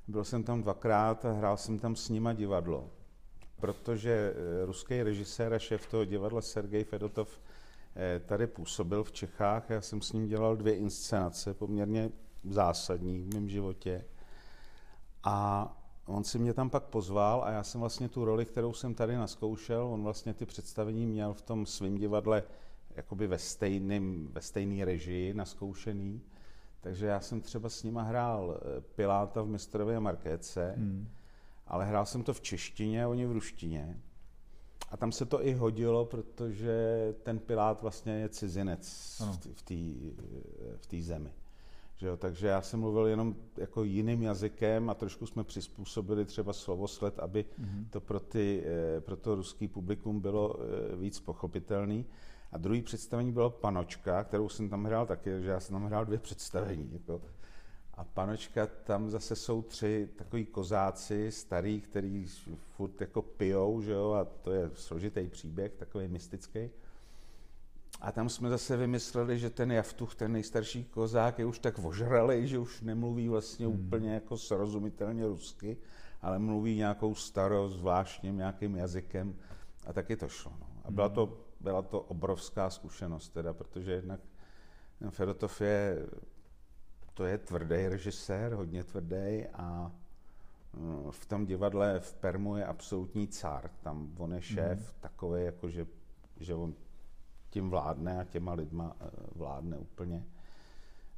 byl 0.09 0.25
jsem 0.25 0.45
tam 0.45 0.63
dvakrát 0.63 1.25
a 1.25 1.33
hrál 1.33 1.57
jsem 1.57 1.79
tam 1.79 1.97
s 1.97 2.09
nima 2.09 2.33
divadlo. 2.33 2.91
Protože 3.61 4.35
eh, 4.35 4.67
ruský 4.67 5.03
režisér 5.03 5.55
a 5.55 5.59
šéf 5.59 5.87
toho 5.87 6.05
divadla 6.05 6.41
Sergej 6.41 6.85
Fedotov 6.85 7.41
tady 8.27 8.47
působil 8.47 9.05
v 9.05 9.13
Čechách. 9.13 9.71
Já 9.71 9.81
jsem 9.81 10.03
s 10.03 10.13
ním 10.13 10.27
dělal 10.27 10.57
dvě 10.57 10.77
inscenace, 10.77 11.55
poměrně 11.55 12.11
zásadní 12.45 13.19
v 13.19 13.35
mém 13.35 13.49
životě. 13.49 14.05
A 15.25 15.69
on 16.07 16.25
si 16.25 16.39
mě 16.39 16.55
tam 16.55 16.71
pak 16.71 16.85
pozval 16.85 17.45
a 17.45 17.51
já 17.51 17.63
jsem 17.63 17.81
vlastně 17.81 18.09
tu 18.09 18.25
roli, 18.25 18.45
kterou 18.47 18.73
jsem 18.73 18.95
tady 18.95 19.17
naskoušel, 19.17 19.87
on 19.87 20.03
vlastně 20.03 20.35
ty 20.35 20.47
představení 20.47 21.07
měl 21.07 21.35
v 21.35 21.43
tom 21.43 21.67
svém 21.67 21.99
divadle 21.99 22.43
jakoby 22.97 23.27
ve 23.27 23.39
stejném, 23.39 24.29
ve 24.33 24.41
stejné 24.41 24.85
režii 24.85 25.35
naskoušený. 25.35 26.21
Takže 26.81 27.07
já 27.07 27.21
jsem 27.21 27.41
třeba 27.41 27.69
s 27.69 27.83
nima 27.83 28.03
hrál 28.03 28.61
eh, 28.61 28.81
Piláta 28.81 29.43
v 29.43 29.47
Mistrově 29.47 30.01
Markéce, 30.01 30.75
hmm. 30.77 31.09
ale 31.67 31.85
hrál 31.85 32.07
jsem 32.07 32.23
to 32.23 32.35
v 32.35 32.41
češtině 32.41 33.05
a 33.05 33.09
oni 33.09 33.27
v 33.27 33.33
ruštině. 33.33 34.01
A 34.91 34.97
tam 34.97 35.13
se 35.13 35.27
to 35.27 35.47
i 35.47 35.53
hodilo, 35.53 36.05
protože 36.05 37.15
ten 37.23 37.39
Pilát 37.39 37.83
vlastně 37.83 38.13
je 38.13 38.29
cizinec 38.29 39.17
ano. 39.23 39.39
v 39.55 39.63
té 39.63 39.75
v 40.77 40.87
té 40.87 41.03
zemi. 41.03 41.31
Že 41.97 42.07
jo? 42.07 42.17
Takže 42.17 42.47
já 42.47 42.63
jsem 42.63 42.81
mluvil 42.81 43.07
jenom 43.07 43.35
jako 43.57 43.85
jiným 43.85 44.23
jazykem 44.23 44.91
a 44.91 44.95
trošku 44.95 45.27
jsme 45.27 45.45
přizpůsobili 45.45 46.25
třeba 46.25 46.53
slovosled, 46.53 47.19
aby 47.19 47.45
mm-hmm. 47.45 47.87
to 47.91 48.01
pro, 48.01 48.21
ty, 48.21 48.65
eh, 48.67 49.01
pro 49.01 49.17
to 49.17 49.35
ruský 49.35 49.69
publikum 49.69 50.21
bylo 50.21 50.57
eh, 50.57 50.97
víc 50.97 51.21
pochopitelný. 51.21 52.07
A 52.53 52.59
druhý 52.59 52.83
představení 52.83 53.33
bylo 53.33 53.51
Panočka, 53.51 54.25
kterou 54.25 54.49
jsem 54.49 54.69
tam 54.69 54.85
hrál 54.85 55.07
taky, 55.07 55.43
že 55.43 55.51
já 55.51 55.61
jsem 55.61 55.73
tam 55.75 55.87
hrál 55.87 56.05
dvě 56.05 56.19
představení. 56.19 56.91
Jako. 56.93 57.21
A 57.97 58.05
Panočka, 58.05 58.67
tam 58.67 59.11
zase 59.11 59.37
jsou 59.37 59.63
tři 59.63 60.09
takový 60.17 60.47
kozáci 60.47 61.33
starý, 61.33 61.81
který 61.81 62.27
furt 62.77 63.01
jako 63.01 63.23
pijou, 63.23 63.81
že 63.81 63.93
jo, 63.93 64.13
a 64.13 64.25
to 64.25 64.53
je 64.53 64.71
složitý 64.75 65.29
příběh, 65.29 65.73
takový 65.73 66.09
mystický. 66.09 66.71
A 68.01 68.13
tam 68.13 68.29
jsme 68.29 68.51
zase 68.51 68.77
vymysleli, 68.77 69.39
že 69.39 69.51
ten 69.51 69.73
Javtuch, 69.73 70.15
ten 70.15 70.33
nejstarší 70.33 70.85
kozák, 70.85 71.39
je 71.39 71.45
už 71.45 71.59
tak 71.59 71.79
ožralej, 71.79 72.47
že 72.47 72.59
už 72.59 72.81
nemluví 72.81 73.29
vlastně 73.29 73.67
hmm. 73.67 73.75
úplně 73.75 74.15
jako 74.15 74.39
srozumitelně 74.39 75.27
rusky, 75.27 75.77
ale 76.23 76.39
mluví 76.39 76.77
nějakou 76.77 77.15
starou, 77.15 77.69
zvláštním 77.69 78.37
nějakým 78.37 78.77
jazykem 78.77 79.37
a 79.87 79.93
taky 79.93 80.17
to 80.17 80.29
šlo. 80.29 80.53
No. 80.61 80.67
A 80.85 80.91
byla 80.91 81.09
to, 81.09 81.39
byla 81.61 81.83
to 81.83 82.01
obrovská 82.01 82.71
zkušenost 82.71 83.29
teda, 83.29 83.55
protože 83.55 83.93
jednak 83.93 84.21
Fedotov 85.11 85.61
je, 85.61 86.07
to 87.15 87.25
je 87.25 87.39
tvrdý 87.39 87.89
režisér, 87.89 88.53
hodně 88.53 88.85
tvrdý 88.85 89.47
a 89.53 89.93
mm, 90.73 91.11
v 91.11 91.27
tom 91.27 91.47
divadle 91.47 92.01
v 92.01 92.15
Permu 92.15 92.57
je 92.57 92.67
absolutní 92.67 93.29
car. 93.29 93.71
Tam 93.83 94.15
on 94.19 94.35
je 94.35 94.43
šéf 94.43 94.79
mm. 94.79 95.01
takový, 95.01 95.45
jako 95.45 95.69
že, 95.69 95.87
že 96.41 96.55
on 96.55 96.75
tím 97.51 97.71
vládne 97.71 98.21
a 98.21 98.25
těma 98.25 98.53
lidma 98.53 98.97
eh, 99.01 99.11
vládne 99.35 99.79
úplně. 99.79 100.27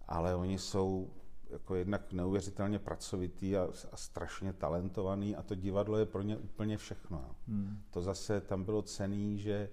Ale 0.09 0.35
oni 0.35 0.59
jsou 0.59 1.11
jako 1.51 1.75
jednak 1.75 2.13
neuvěřitelně 2.13 2.79
pracovitý 2.79 3.57
a, 3.57 3.69
a 3.93 3.97
strašně 3.97 4.53
talentovaný 4.53 5.37
a 5.37 5.43
to 5.43 5.55
divadlo 5.55 5.99
je 5.99 6.07
pro 6.07 6.23
ně 6.23 6.37
úplně 6.37 6.77
všechno. 6.77 7.35
Hmm. 7.49 7.79
To 7.91 8.03
zase 8.03 8.41
tam 8.41 8.65
bylo 8.65 8.83
cený, 8.83 9.39
že, 9.39 9.71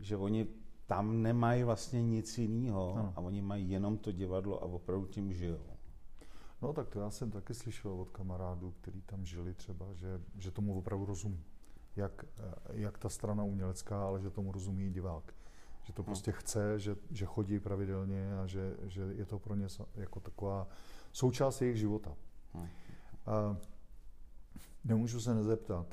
že 0.00 0.16
oni 0.16 0.46
tam 0.88 1.22
nemají 1.22 1.62
vlastně 1.62 2.02
nic 2.02 2.38
jiného 2.38 2.94
no. 2.96 3.12
a 3.16 3.20
oni 3.20 3.42
mají 3.42 3.70
jenom 3.70 3.98
to 3.98 4.12
divadlo 4.12 4.62
a 4.62 4.66
opravdu 4.66 5.06
tím 5.06 5.32
žijou. 5.32 5.60
No 6.62 6.72
tak 6.72 6.88
to 6.88 7.00
já 7.00 7.10
jsem 7.10 7.30
taky 7.30 7.54
slyšel 7.54 7.92
od 7.92 8.10
kamarádů, 8.10 8.74
kteří 8.80 9.02
tam 9.02 9.24
žili 9.24 9.54
třeba, 9.54 9.86
že, 9.94 10.20
že 10.38 10.50
tomu 10.50 10.78
opravdu 10.78 11.04
rozumí. 11.04 11.44
Jak, 11.96 12.24
eh, 12.38 12.54
jak 12.72 12.98
ta 12.98 13.08
strana 13.08 13.44
umělecká, 13.44 14.06
ale 14.06 14.20
že 14.20 14.30
tomu 14.30 14.52
rozumí 14.52 14.90
divák 14.90 15.34
že 15.88 15.94
to 15.94 16.02
prostě 16.02 16.32
chce, 16.32 16.78
že, 16.78 16.96
že 17.10 17.26
chodí 17.26 17.60
pravidelně 17.60 18.38
a 18.38 18.46
že, 18.46 18.76
že 18.82 19.02
je 19.02 19.24
to 19.24 19.38
pro 19.38 19.54
ně 19.54 19.66
jako 19.94 20.20
taková 20.20 20.68
součást 21.12 21.60
jejich 21.62 21.76
života. 21.76 22.16
A 23.26 23.56
nemůžu 24.84 25.20
se 25.20 25.34
nezeptat, 25.34 25.86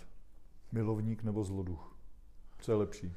milovník 0.71 1.23
nebo 1.23 1.43
zloduch? 1.43 1.97
Co 2.59 2.71
je 2.71 2.75
lepší? 2.75 3.13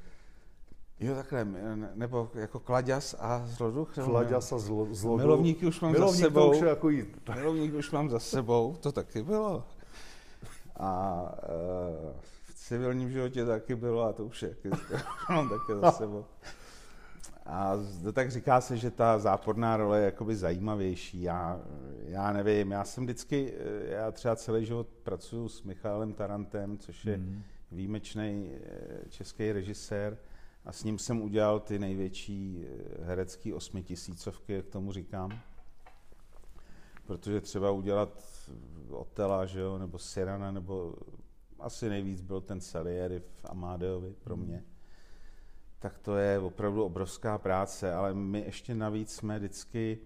Jo, 0.99 1.15
takhle, 1.15 1.47
nebo 1.95 2.31
jako 2.33 2.59
kladěs 2.59 3.15
a 3.19 3.41
zloduch? 3.45 3.93
Kladěs 4.03 4.51
a 4.51 4.59
zlo, 4.59 4.87
zloduch. 4.91 5.21
Milovníky 5.21 5.65
už 5.65 5.81
mám 5.81 5.91
Milovník 5.91 6.21
za 6.21 6.25
sebou. 6.25 6.51
Už 6.51 6.59
jako 6.59 6.89
jít. 6.89 7.29
Milovník 7.35 7.73
už 7.73 7.91
mám 7.91 8.09
za 8.09 8.19
sebou, 8.19 8.75
to 8.79 8.91
taky 8.91 9.23
bylo. 9.23 9.63
A 10.75 11.21
uh, 12.03 12.11
v 12.45 12.55
civilním 12.55 13.11
životě 13.11 13.45
taky 13.45 13.75
bylo 13.75 14.03
a 14.03 14.13
to 14.13 14.25
už 14.25 14.41
je, 14.41 14.55
mám 15.29 15.49
taky 15.49 15.79
za 15.81 15.91
sebou. 15.91 16.25
A 17.45 17.73
tak 18.13 18.31
říká 18.31 18.61
se, 18.61 18.77
že 18.77 18.91
ta 18.91 19.19
záporná 19.19 19.77
role 19.77 19.99
je 19.99 20.05
jakoby 20.05 20.35
zajímavější. 20.35 21.21
Já, 21.21 21.61
já 22.05 22.33
nevím, 22.33 22.71
já 22.71 22.83
jsem 22.83 23.03
vždycky, 23.03 23.53
já 23.89 24.11
třeba 24.11 24.35
celý 24.35 24.65
život 24.65 24.87
pracuji 25.03 25.49
s 25.49 25.63
Michalem 25.63 26.13
Tarantem, 26.13 26.77
což 26.77 27.05
je 27.05 27.17
mm. 27.17 27.43
výjimečný 27.71 28.51
eh, 28.53 29.09
český 29.09 29.51
režisér 29.51 30.17
a 30.69 30.71
s 30.71 30.83
ním 30.83 30.99
jsem 30.99 31.21
udělal 31.21 31.59
ty 31.59 31.79
největší 31.79 32.65
eh, 32.65 33.03
herecký 33.03 33.53
osmitisícovky, 33.53 34.53
jak 34.53 34.67
tomu 34.67 34.91
říkám. 34.91 35.39
Protože 37.05 37.41
třeba 37.41 37.71
udělat 37.71 38.23
Otela, 38.89 39.45
že 39.45 39.59
jo, 39.59 39.77
nebo 39.77 39.99
Sirana, 39.99 40.51
nebo 40.51 40.95
asi 41.59 41.89
nejvíc 41.89 42.21
byl 42.21 42.41
ten 42.41 42.61
Salieri 42.61 43.19
v 43.19 43.45
Amadeovi 43.45 44.13
pro 44.23 44.37
mhm. 44.37 44.45
mě. 44.45 44.63
Tak 45.79 45.97
to 45.97 46.17
je 46.17 46.39
opravdu 46.39 46.83
obrovská 46.83 47.37
práce, 47.37 47.93
ale 47.93 48.13
my 48.13 48.39
ještě 48.39 48.75
navíc 48.75 49.15
jsme 49.15 49.39
vždycky 49.39 49.99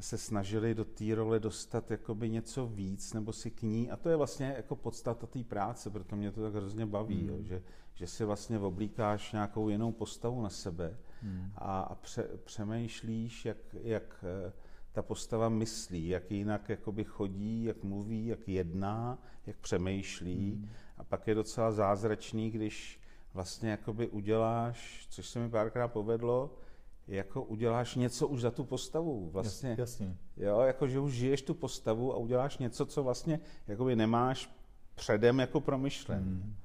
se 0.00 0.18
snažili 0.18 0.74
do 0.74 0.84
té 0.84 1.14
role 1.14 1.40
dostat 1.40 1.90
jakoby 1.90 2.30
něco 2.30 2.66
víc, 2.66 3.12
nebo 3.12 3.32
si 3.32 3.50
k 3.50 3.62
ní, 3.62 3.90
a 3.90 3.96
to 3.96 4.08
je 4.08 4.16
vlastně 4.16 4.54
jako 4.56 4.76
podstata 4.76 5.26
té 5.26 5.44
práce, 5.44 5.90
proto 5.90 6.16
mě 6.16 6.32
to 6.32 6.42
tak 6.42 6.54
hrozně 6.54 6.86
baví, 6.86 7.22
mm. 7.22 7.28
jo, 7.28 7.42
že, 7.42 7.62
že 7.94 8.06
si 8.06 8.24
vlastně 8.24 8.58
oblíkáš 8.58 9.32
nějakou 9.32 9.68
jinou 9.68 9.92
postavu 9.92 10.42
na 10.42 10.48
sebe 10.48 10.96
mm. 11.22 11.50
a, 11.56 11.80
a 11.80 11.94
pře, 11.94 12.28
přemýšlíš, 12.44 13.44
jak, 13.44 13.58
jak 13.82 14.24
eh, 14.48 14.52
ta 14.92 15.02
postava 15.02 15.48
myslí, 15.48 16.08
jak 16.08 16.30
jinak 16.30 16.68
jakoby 16.68 17.04
chodí, 17.04 17.64
jak 17.64 17.84
mluví, 17.84 18.26
jak 18.26 18.48
jedná, 18.48 19.18
jak 19.46 19.56
přemýšlí. 19.56 20.52
Mm. 20.52 20.68
A 20.98 21.04
pak 21.04 21.26
je 21.26 21.34
docela 21.34 21.72
zázračný, 21.72 22.50
když 22.50 23.00
vlastně 23.34 23.70
jakoby 23.70 24.08
uděláš, 24.08 25.06
což 25.10 25.26
se 25.26 25.38
mi 25.38 25.50
párkrát 25.50 25.88
povedlo, 25.88 26.58
jako 27.08 27.42
uděláš 27.42 27.94
něco 27.94 28.28
už 28.28 28.40
za 28.40 28.50
tu 28.50 28.64
postavu. 28.64 29.30
Vlastně, 29.30 29.76
Jasně. 29.78 30.16
Jo, 30.36 30.60
jako 30.60 30.88
že 30.88 30.98
už 30.98 31.12
žiješ 31.12 31.42
tu 31.42 31.54
postavu 31.54 32.14
a 32.14 32.16
uděláš 32.16 32.58
něco, 32.58 32.86
co 32.86 33.02
vlastně 33.02 33.40
jakoby 33.66 33.96
nemáš 33.96 34.56
předem 34.94 35.38
jako 35.38 35.60
promyšlen. 35.60 36.24
Mm. 36.24 36.56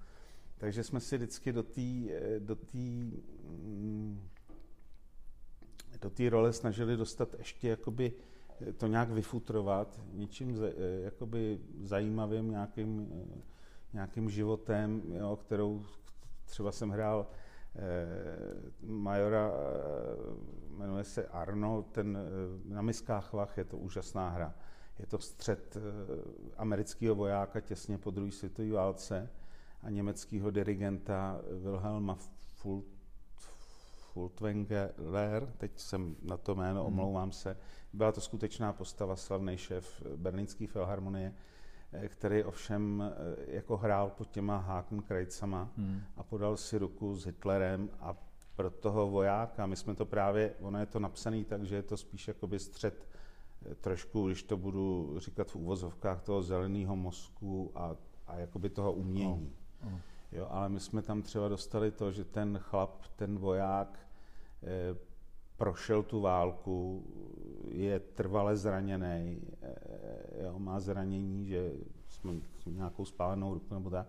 Takže 0.57 0.83
jsme 0.83 0.99
si 0.99 1.17
vždycky 1.17 1.53
do 1.53 1.63
té 1.63 1.81
do 2.39 2.55
tý, 2.55 3.11
mm, 3.43 4.21
do 6.01 6.09
té 6.09 6.29
role 6.29 6.53
snažili 6.53 6.97
dostat 6.97 7.35
ještě 7.37 7.67
jakoby 7.67 8.13
to 8.77 8.87
nějak 8.87 9.09
vyfutrovat 9.09 9.99
něčím 10.13 10.57
jakoby 11.03 11.59
zajímavým, 11.83 12.51
nějakým, 12.51 13.07
nějakým 13.93 14.29
životem, 14.29 15.01
jo, 15.07 15.35
kterou 15.35 15.85
třeba 16.45 16.71
jsem 16.71 16.89
hrál 16.89 17.27
majora, 18.81 19.51
eh, 19.51 20.77
jmenuje 20.77 21.03
se 21.03 21.27
Arno, 21.27 21.85
ten 21.91 22.17
eh, 22.17 22.73
na 22.73 22.81
miskách 22.81 23.33
vach, 23.33 23.57
je 23.57 23.65
to 23.65 23.77
úžasná 23.77 24.29
hra. 24.29 24.55
Je 24.99 25.05
to 25.05 25.19
střed 25.19 25.77
amerického 26.57 27.15
vojáka 27.15 27.59
těsně 27.59 27.97
po 27.97 28.11
druhé 28.11 28.31
světové 28.31 28.71
válce 28.71 29.29
a 29.81 29.89
německého 29.89 30.51
dirigenta 30.51 31.41
Wilhelma 31.63 32.17
Fult, 32.53 32.85
teď 35.57 35.79
jsem 35.79 36.15
na 36.21 36.37
to 36.37 36.55
jméno, 36.55 36.79
hmm. 36.79 36.93
omlouvám 36.93 37.31
se, 37.31 37.57
byla 37.93 38.11
to 38.11 38.21
skutečná 38.21 38.73
postava, 38.73 39.15
slavný 39.15 39.57
šéf 39.57 40.03
Berlínské 40.15 40.67
filharmonie, 40.67 41.33
Eh, 41.33 41.35
který 42.07 42.43
ovšem 42.43 43.03
eh, 43.03 43.55
jako 43.55 43.77
hrál 43.77 44.09
pod 44.09 44.31
těma 44.31 44.57
Hakenkrajcama 44.57 45.69
hmm. 45.77 46.01
a 46.17 46.23
podal 46.23 46.57
si 46.57 46.77
ruku 46.77 47.15
s 47.15 47.25
Hitlerem 47.25 47.89
a 47.99 48.15
pro 48.55 48.69
toho 48.69 49.09
vojáka, 49.09 49.65
my 49.65 49.75
jsme 49.75 49.95
to 49.95 50.05
právě, 50.05 50.53
ono 50.59 50.79
je 50.79 50.85
to 50.85 50.99
napsané 50.99 51.43
tak, 51.43 51.63
že 51.63 51.75
je 51.75 51.83
to 51.83 51.97
spíš 51.97 52.27
jakoby 52.27 52.59
střed 52.59 53.07
eh, 53.71 53.75
trošku, 53.75 54.27
když 54.27 54.43
to 54.43 54.57
budu 54.57 55.15
říkat 55.17 55.51
v 55.51 55.55
úvozovkách, 55.55 56.21
toho 56.21 56.41
zeleného 56.41 56.95
mozku 56.95 57.71
a, 57.75 57.95
a 58.27 58.37
jakoby 58.37 58.69
toho 58.69 58.93
umění. 58.93 59.53
Oh. 59.83 59.93
Oh. 59.93 59.99
Jo, 60.31 60.47
ale 60.49 60.69
my 60.69 60.79
jsme 60.79 61.01
tam 61.01 61.21
třeba 61.21 61.47
dostali 61.47 61.91
to, 61.91 62.11
že 62.11 62.25
ten 62.25 62.59
chlap, 62.61 63.05
ten 63.15 63.37
voják, 63.37 63.99
eh, 64.63 64.95
prošel 65.57 66.03
tu 66.03 66.21
válku, 66.21 67.05
je 67.67 67.99
trvale 67.99 68.57
zraněný, 68.57 69.41
eh, 69.61 69.75
jo, 70.43 70.59
má 70.59 70.79
zranění, 70.79 71.45
že 71.45 71.71
jsme 72.07 72.33
nějakou 72.65 73.05
spálenou 73.05 73.53
ruku 73.53 73.73
nebo 73.73 73.89
tak, 73.89 74.07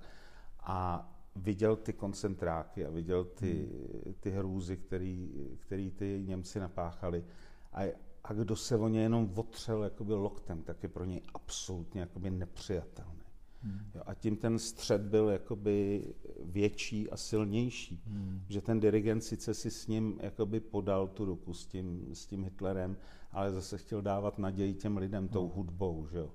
a 0.61 1.09
viděl 1.37 1.77
ty 1.77 1.93
koncentráky 1.93 2.87
a 2.87 2.91
viděl 2.91 3.25
ty, 3.25 3.69
hmm. 4.05 4.15
ty 4.21 4.31
hrůzy, 4.31 4.77
který, 4.77 5.33
který 5.59 5.91
ty 5.91 6.23
Němci 6.27 6.61
napáchali. 6.61 7.25
A, 7.73 7.83
a 8.25 8.33
kdo 8.33 8.57
se 8.57 8.77
o 8.77 8.89
ně 8.89 9.01
jenom 9.01 9.33
otřel 9.35 9.83
jakoby 9.85 10.15
loktem, 10.15 10.63
tak 10.63 10.83
je 10.83 10.89
pro 10.89 11.05
něj 11.05 11.23
absolutně 11.35 12.01
jakoby 12.01 12.31
nepřijatelný. 12.31 13.22
Hmm. 13.63 13.81
Jo, 13.95 14.03
a 14.07 14.15
tím 14.15 14.37
ten 14.37 14.59
střed 14.59 15.01
byl 15.01 15.29
jakoby 15.29 16.05
větší 16.45 17.11
a 17.11 17.17
silnější. 17.17 18.03
Hmm. 18.07 18.41
Že 18.49 18.61
ten 18.61 18.81
dirigent 18.81 19.25
sice 19.25 19.55
si 19.55 19.71
s 19.71 19.87
ním 19.87 20.19
jakoby 20.23 20.61
podal 20.61 21.09
tu 21.09 21.25
ruku 21.25 21.55
s 21.55 21.67
tím, 21.67 22.07
s 22.13 22.27
tím 22.27 22.45
Hitlerem, 22.45 22.97
ale 23.33 23.53
zase 23.53 23.79
chtěl 23.79 24.03
dávat 24.03 24.39
naději 24.39 24.75
těm 24.75 24.97
lidem 24.97 25.29
tou 25.29 25.47
hmm. 25.47 25.57
hudbou. 25.57 26.07
Že 26.07 26.19
jo. 26.19 26.31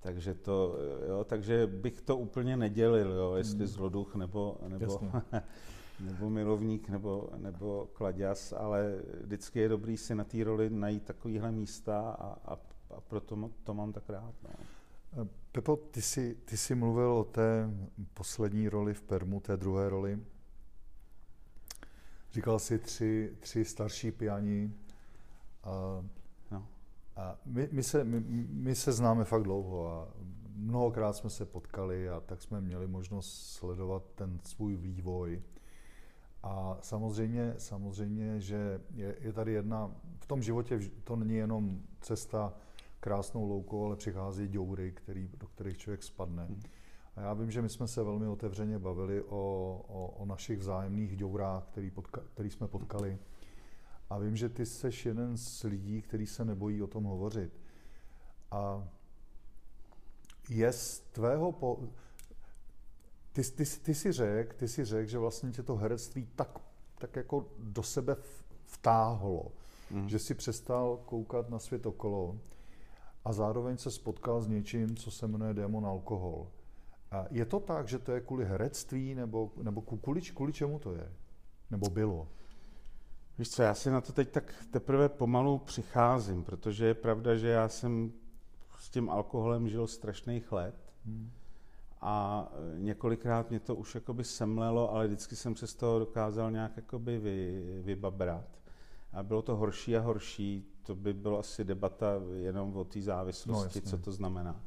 Takže, 0.00 0.34
to, 0.34 0.76
jo, 1.08 1.24
takže 1.24 1.66
bych 1.66 2.00
to 2.00 2.16
úplně 2.16 2.56
nedělil, 2.56 3.12
jo, 3.12 3.34
jestli 3.34 3.58
hmm. 3.58 3.66
zloduch 3.66 4.14
nebo, 4.14 4.58
nebo, 4.68 5.00
nebo 6.00 6.30
milovník 6.30 6.88
nebo, 6.88 7.28
nebo 7.36 7.88
kladěs, 7.92 8.52
ale 8.56 9.02
vždycky 9.20 9.58
je 9.58 9.68
dobrý 9.68 9.96
si 9.96 10.14
na 10.14 10.24
té 10.24 10.44
roli 10.44 10.70
najít 10.70 11.02
takovýhle 11.04 11.52
místa 11.52 12.10
a, 12.10 12.52
a, 12.52 12.58
a 12.90 13.00
proto 13.00 13.50
to 13.64 13.74
mám 13.74 13.92
tak 13.92 14.10
rád. 14.10 14.34
No. 15.16 15.28
Pepo, 15.54 15.76
ty 15.76 16.02
jsi, 16.02 16.34
ty 16.44 16.56
jsi 16.56 16.74
mluvil 16.74 17.12
o 17.12 17.24
té 17.24 17.70
poslední 18.14 18.68
roli 18.68 18.94
v 18.94 19.02
Permu, 19.02 19.40
té 19.40 19.56
druhé 19.56 19.88
roli. 19.88 20.18
Říkal 22.32 22.58
jsi 22.58 22.78
tři, 22.78 23.36
tři 23.40 23.64
starší 23.64 24.12
piani. 24.12 24.74
A, 25.62 26.04
no. 26.50 26.66
a 27.16 27.38
my, 27.44 27.68
my, 27.72 27.82
se, 27.82 28.04
my, 28.04 28.20
my 28.50 28.74
se 28.74 28.92
známe 28.92 29.24
fakt 29.24 29.42
dlouho 29.42 29.88
a 29.88 30.08
mnohokrát 30.56 31.12
jsme 31.12 31.30
se 31.30 31.44
potkali 31.44 32.08
a 32.08 32.20
tak 32.20 32.42
jsme 32.42 32.60
měli 32.60 32.86
možnost 32.86 33.52
sledovat 33.52 34.02
ten 34.14 34.38
svůj 34.44 34.76
vývoj. 34.76 35.42
A 36.42 36.78
samozřejmě, 36.80 37.54
samozřejmě 37.58 38.40
že 38.40 38.80
je, 38.94 39.16
je 39.20 39.32
tady 39.32 39.52
jedna, 39.52 39.94
v 40.18 40.26
tom 40.26 40.42
životě 40.42 40.80
to 41.04 41.16
není 41.16 41.34
jenom 41.34 41.80
cesta 42.00 42.52
krásnou 43.04 43.44
loukou, 43.44 43.86
ale 43.86 43.96
přichází 43.96 44.48
děury, 44.48 44.92
který, 44.92 45.30
do 45.38 45.46
kterých 45.46 45.78
člověk 45.78 46.02
spadne. 46.02 46.44
Hmm. 46.44 46.62
A 47.16 47.20
já 47.20 47.34
vím, 47.34 47.50
že 47.50 47.62
my 47.62 47.68
jsme 47.68 47.88
se 47.88 48.02
velmi 48.02 48.26
otevřeně 48.26 48.78
bavili 48.78 49.22
o, 49.22 49.82
o, 49.88 50.06
o 50.06 50.26
našich 50.26 50.58
vzájemných 50.58 51.16
děurách, 51.16 51.64
který, 51.64 51.90
potka, 51.90 52.20
který 52.34 52.50
jsme 52.50 52.68
potkali. 52.68 53.18
A 54.10 54.18
vím, 54.18 54.36
že 54.36 54.48
ty 54.48 54.66
jsi 54.66 55.08
jeden 55.08 55.36
z 55.36 55.62
lidí, 55.62 56.02
který 56.02 56.26
se 56.26 56.44
nebojí 56.44 56.82
o 56.82 56.86
tom 56.86 57.04
hovořit. 57.04 57.52
A 58.50 58.88
je 60.48 60.72
z 60.72 61.00
tvého 61.00 61.52
po... 61.52 61.78
Ty, 63.32 63.42
ty, 63.42 63.64
ty 63.82 63.94
si 63.94 64.12
řekl, 64.12 64.56
ty 64.56 64.68
si 64.68 64.84
řek, 64.84 65.08
že 65.08 65.18
vlastně 65.18 65.50
tě 65.50 65.62
to 65.62 65.76
herectví 65.76 66.28
tak, 66.36 66.58
tak 66.98 67.16
jako 67.16 67.48
do 67.58 67.82
sebe 67.82 68.16
vtáhlo, 68.64 69.52
mm. 69.90 70.08
že 70.08 70.18
si 70.18 70.34
přestal 70.34 70.96
koukat 71.04 71.50
na 71.50 71.58
svět 71.58 71.86
okolo 71.86 72.38
a 73.24 73.32
zároveň 73.32 73.76
se 73.76 73.90
spotkal 73.90 74.40
s 74.40 74.48
něčím, 74.48 74.96
co 74.96 75.10
se 75.10 75.26
jmenuje 75.26 75.54
démon 75.54 75.86
alkohol. 75.86 76.46
A 77.10 77.26
je 77.30 77.44
to 77.44 77.60
tak, 77.60 77.88
že 77.88 77.98
to 77.98 78.12
je 78.12 78.20
kvůli 78.20 78.44
herectví, 78.44 79.14
nebo, 79.14 79.52
nebo 79.62 79.80
kvůli, 79.80 80.20
kvůli 80.20 80.52
čemu 80.52 80.78
to 80.78 80.94
je? 80.94 81.12
Nebo 81.70 81.90
bylo? 81.90 82.28
Víš 83.38 83.50
co, 83.50 83.62
já 83.62 83.74
si 83.74 83.90
na 83.90 84.00
to 84.00 84.12
teď 84.12 84.30
tak 84.30 84.54
teprve 84.70 85.08
pomalu 85.08 85.58
přicházím, 85.58 86.44
protože 86.44 86.86
je 86.86 86.94
pravda, 86.94 87.36
že 87.36 87.48
já 87.48 87.68
jsem 87.68 88.12
s 88.78 88.90
tím 88.90 89.10
alkoholem 89.10 89.68
žil 89.68 89.86
strašných 89.86 90.52
let 90.52 90.92
hmm. 91.06 91.30
a 92.00 92.46
několikrát 92.76 93.50
mě 93.50 93.60
to 93.60 93.74
už 93.74 93.94
jakoby 93.94 94.24
semlelo, 94.24 94.92
ale 94.92 95.06
vždycky 95.06 95.36
jsem 95.36 95.56
se 95.56 95.66
z 95.66 95.74
toho 95.74 95.98
dokázal 95.98 96.50
nějak 96.50 96.76
jakoby 96.76 97.18
vy, 97.18 97.62
vybabrat. 97.82 98.48
A 99.12 99.22
bylo 99.22 99.42
to 99.42 99.56
horší 99.56 99.96
a 99.96 100.00
horší, 100.00 100.73
to 100.86 100.94
by 100.94 101.12
bylo 101.12 101.38
asi 101.38 101.64
debata 101.64 102.12
jenom 102.34 102.76
o 102.76 102.84
té 102.84 103.00
závislosti, 103.00 103.80
no, 103.84 103.90
co 103.90 103.98
to 103.98 104.12
znamená. 104.12 104.62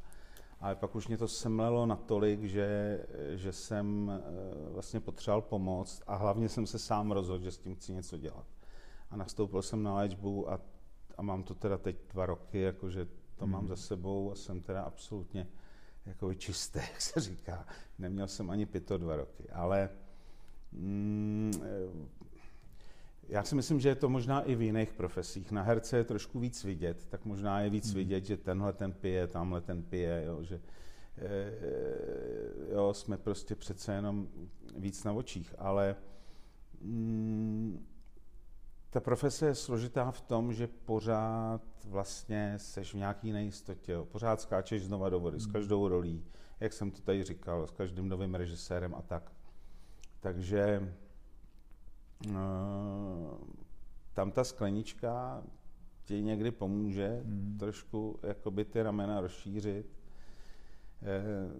Ale 0.59 0.75
pak 0.75 0.95
už 0.95 1.07
mě 1.07 1.17
to 1.17 1.27
semlelo 1.27 1.85
natolik, 1.85 2.43
že, 2.43 2.99
že 3.35 3.51
jsem 3.51 4.11
eh, 4.11 4.69
vlastně 4.71 4.99
potřeboval 4.99 5.41
pomoc 5.41 6.01
a 6.07 6.15
hlavně 6.15 6.49
jsem 6.49 6.67
se 6.67 6.79
sám 6.79 7.11
rozhodl, 7.11 7.43
že 7.43 7.51
s 7.51 7.57
tím 7.57 7.75
chci 7.75 7.93
něco 7.93 8.17
dělat. 8.17 8.45
A 9.09 9.17
nastoupil 9.17 9.61
jsem 9.61 9.83
na 9.83 9.95
léčbu 9.95 10.51
a, 10.51 10.59
a 11.17 11.21
mám 11.21 11.43
to 11.43 11.53
teda 11.53 11.77
teď 11.77 11.95
dva 12.13 12.25
roky, 12.25 12.61
jakože 12.61 13.05
to 13.35 13.45
hmm. 13.45 13.51
mám 13.51 13.67
za 13.67 13.75
sebou 13.75 14.31
a 14.31 14.35
jsem 14.35 14.61
teda 14.61 14.81
absolutně 14.81 15.47
jako 16.05 16.33
čistý, 16.33 16.79
jak 16.93 17.01
se 17.01 17.19
říká. 17.19 17.65
Neměl 17.99 18.27
jsem 18.27 18.49
ani 18.49 18.65
pito 18.65 18.97
dva 18.97 19.15
roky, 19.15 19.49
ale 19.49 19.89
mm, 20.71 21.51
já 23.29 23.43
si 23.43 23.55
myslím, 23.55 23.79
že 23.79 23.89
je 23.89 23.95
to 23.95 24.09
možná 24.09 24.41
i 24.41 24.55
v 24.55 24.61
jiných 24.61 24.93
profesích. 24.93 25.51
Na 25.51 25.61
herce 25.61 25.97
je 25.97 26.03
trošku 26.03 26.39
víc 26.39 26.63
vidět, 26.63 27.05
tak 27.05 27.25
možná 27.25 27.61
je 27.61 27.69
víc 27.69 27.85
hmm. 27.85 27.95
vidět, 27.95 28.25
že 28.25 28.37
tenhle 28.37 28.73
ten 28.73 28.93
pije, 28.93 29.27
tamhle 29.27 29.61
ten 29.61 29.83
pije, 29.83 30.23
jo, 30.25 30.43
že 30.43 30.61
e, 31.17 31.53
jo, 32.73 32.93
jsme 32.93 33.17
prostě 33.17 33.55
přece 33.55 33.93
jenom 33.93 34.27
víc 34.77 35.03
na 35.03 35.13
očích, 35.13 35.55
ale 35.57 35.95
mm, 36.81 37.85
ta 38.89 38.99
profese 38.99 39.45
je 39.45 39.55
složitá 39.55 40.11
v 40.11 40.21
tom, 40.21 40.53
že 40.53 40.67
pořád 40.67 41.61
vlastně 41.85 42.53
seš 42.57 42.93
v 42.93 42.97
nějaký 42.97 43.31
nejistotě, 43.31 43.91
jo. 43.91 44.05
pořád 44.05 44.41
skáčeš 44.41 44.83
znova 44.83 45.09
do 45.09 45.19
vody, 45.19 45.37
hmm. 45.37 45.49
s 45.49 45.51
každou 45.51 45.87
rolí, 45.87 46.25
jak 46.59 46.73
jsem 46.73 46.91
to 46.91 47.01
tady 47.01 47.23
říkal, 47.23 47.67
s 47.67 47.71
každým 47.71 48.09
novým 48.09 48.35
režisérem 48.35 48.95
a 48.95 49.01
tak. 49.01 49.31
Takže 50.19 50.93
tam 54.13 54.31
ta 54.31 54.43
sklenička 54.43 55.43
ti 56.05 56.21
někdy 56.21 56.51
pomůže 56.51 57.21
hmm. 57.25 57.57
trošku 57.59 58.19
jakoby 58.23 58.65
ty 58.65 58.81
ramena 58.81 59.21
rozšířit. 59.21 59.97
Eh, 61.01 61.51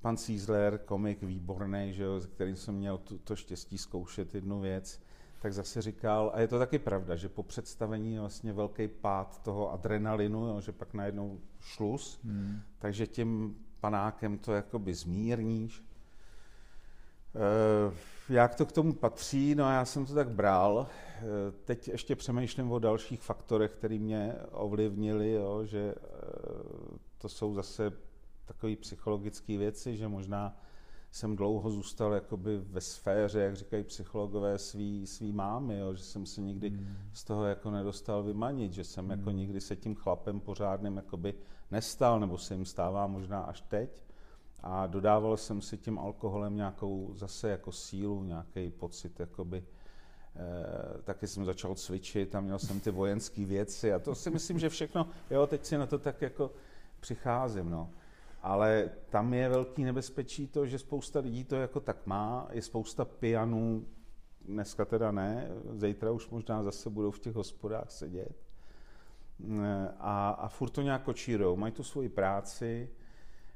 pan 0.00 0.16
Cízler, 0.16 0.78
komik 0.78 1.22
výborný, 1.22 1.92
že 1.92 2.02
jo, 2.02 2.20
s 2.20 2.26
kterým 2.26 2.56
jsem 2.56 2.74
měl 2.74 2.98
to, 2.98 3.18
to 3.18 3.36
štěstí 3.36 3.78
zkoušet 3.78 4.34
jednu 4.34 4.60
věc, 4.60 5.00
tak 5.40 5.52
zase 5.52 5.82
říkal, 5.82 6.30
a 6.34 6.40
je 6.40 6.48
to 6.48 6.58
taky 6.58 6.78
pravda, 6.78 7.16
že 7.16 7.28
po 7.28 7.42
představení 7.42 8.14
je 8.14 8.20
vlastně 8.20 8.52
velký 8.52 8.88
pád 8.88 9.42
toho 9.42 9.72
adrenalinu, 9.72 10.46
jo, 10.46 10.60
že 10.60 10.72
pak 10.72 10.94
najednou 10.94 11.40
šlus, 11.60 12.20
hmm. 12.24 12.60
takže 12.78 13.06
tím 13.06 13.56
panákem 13.80 14.38
to 14.38 14.52
jakoby 14.52 14.94
zmírníš. 14.94 15.84
E, 17.34 17.90
jak 18.30 18.54
to 18.54 18.66
k 18.66 18.72
tomu 18.72 18.92
patří? 18.92 19.54
No 19.54 19.64
já 19.64 19.84
jsem 19.84 20.06
to 20.06 20.14
tak 20.14 20.30
bral. 20.30 20.86
E, 20.88 21.52
teď 21.64 21.88
ještě 21.88 22.16
přemýšlím 22.16 22.72
o 22.72 22.78
dalších 22.78 23.22
faktorech, 23.22 23.72
které 23.72 23.98
mě 23.98 24.34
ovlivnili, 24.52 25.32
jo, 25.32 25.64
že 25.64 25.78
e, 25.78 25.94
to 27.18 27.28
jsou 27.28 27.54
zase 27.54 27.92
takové 28.44 28.76
psychologické 28.76 29.58
věci, 29.58 29.96
že 29.96 30.08
možná 30.08 30.56
jsem 31.10 31.36
dlouho 31.36 31.70
zůstal 31.70 32.12
jakoby 32.12 32.58
ve 32.58 32.80
sféře, 32.80 33.40
jak 33.40 33.56
říkají 33.56 33.84
psychologové, 33.84 34.58
svý, 34.58 35.06
svý 35.06 35.32
mámy, 35.32 35.78
jo, 35.78 35.94
že 35.94 36.02
jsem 36.02 36.26
se 36.26 36.40
nikdy 36.40 36.68
hmm. 36.68 36.96
z 37.12 37.24
toho 37.24 37.44
jako 37.44 37.70
nedostal 37.70 38.22
vymanit, 38.22 38.72
že 38.72 38.84
jsem 38.84 39.10
jako 39.10 39.20
hmm. 39.20 39.20
jako 39.20 39.30
nikdy 39.30 39.60
se 39.60 39.76
tím 39.76 39.94
chlapem 39.94 40.40
pořádným 40.40 40.96
jakoby 40.96 41.34
nestal, 41.70 42.20
nebo 42.20 42.38
se 42.38 42.54
jim 42.54 42.64
stává 42.64 43.06
možná 43.06 43.40
až 43.40 43.60
teď. 43.60 44.04
A 44.62 44.86
dodával 44.86 45.36
jsem 45.36 45.60
si 45.60 45.76
tím 45.76 45.98
alkoholem 45.98 46.56
nějakou 46.56 47.10
zase 47.14 47.50
jako 47.50 47.72
sílu, 47.72 48.22
nějaký 48.22 48.70
pocit, 48.70 49.20
jakoby, 49.20 49.64
eh, 50.36 51.02
taky 51.02 51.26
jsem 51.26 51.44
začal 51.44 51.74
cvičit 51.74 52.34
a 52.34 52.40
měl 52.40 52.58
jsem 52.58 52.80
ty 52.80 52.90
vojenské 52.90 53.44
věci 53.44 53.92
a 53.92 53.98
to 53.98 54.14
si 54.14 54.30
myslím, 54.30 54.58
že 54.58 54.68
všechno, 54.68 55.08
jo, 55.30 55.46
teď 55.46 55.64
si 55.64 55.78
na 55.78 55.86
to 55.86 55.98
tak 55.98 56.22
jako 56.22 56.50
přicházím, 57.00 57.70
no. 57.70 57.90
Ale 58.42 58.90
tam 59.08 59.34
je 59.34 59.48
velký 59.48 59.84
nebezpečí 59.84 60.46
to, 60.46 60.66
že 60.66 60.78
spousta 60.78 61.20
lidí 61.20 61.44
to 61.44 61.56
jako 61.56 61.80
tak 61.80 62.06
má, 62.06 62.48
je 62.50 62.62
spousta 62.62 63.04
pijanů, 63.04 63.86
dneska 64.44 64.84
teda 64.84 65.12
ne, 65.12 65.48
zítra 65.72 66.10
už 66.10 66.28
možná 66.28 66.62
zase 66.62 66.90
budou 66.90 67.10
v 67.10 67.18
těch 67.18 67.34
hospodách 67.34 67.90
sedět. 67.90 68.36
A, 69.98 70.30
a 70.30 70.48
furt 70.48 70.70
to 70.70 70.82
nějak 70.82 71.02
kočírou, 71.02 71.56
mají 71.56 71.72
tu 71.72 71.82
svoji 71.82 72.08
práci, 72.08 72.90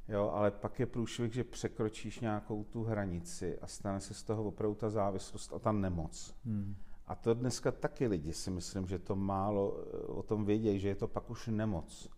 jo, 0.09 0.31
ale 0.35 0.51
pak 0.51 0.81
je 0.81 0.87
průšvih, 0.87 1.33
že 1.33 1.45
překročíš 1.45 2.21
nějakou 2.21 2.64
tu 2.64 2.85
hranici 2.85 3.59
a 3.59 3.67
stane 3.67 4.01
se 4.01 4.14
z 4.14 4.23
toho 4.23 4.45
opravdu 4.45 4.75
ta 4.75 4.90
závislost 4.90 5.53
a 5.53 5.59
ta 5.59 5.73
nemoc. 5.73 6.35
Hmm. 6.45 6.77
A 7.07 7.14
to 7.14 7.35
dneska 7.35 7.73
taky 7.73 8.07
lidi 8.07 8.33
si 8.33 8.51
myslím, 8.51 8.87
že 8.87 8.99
to 8.99 9.17
málo 9.17 9.71
o 10.07 10.23
tom 10.23 10.45
vědějí, 10.45 10.79
že 10.79 10.88
je 10.88 10.95
to 10.95 11.09
pak 11.09 11.31
už 11.31 11.47
nemoc 11.47 12.11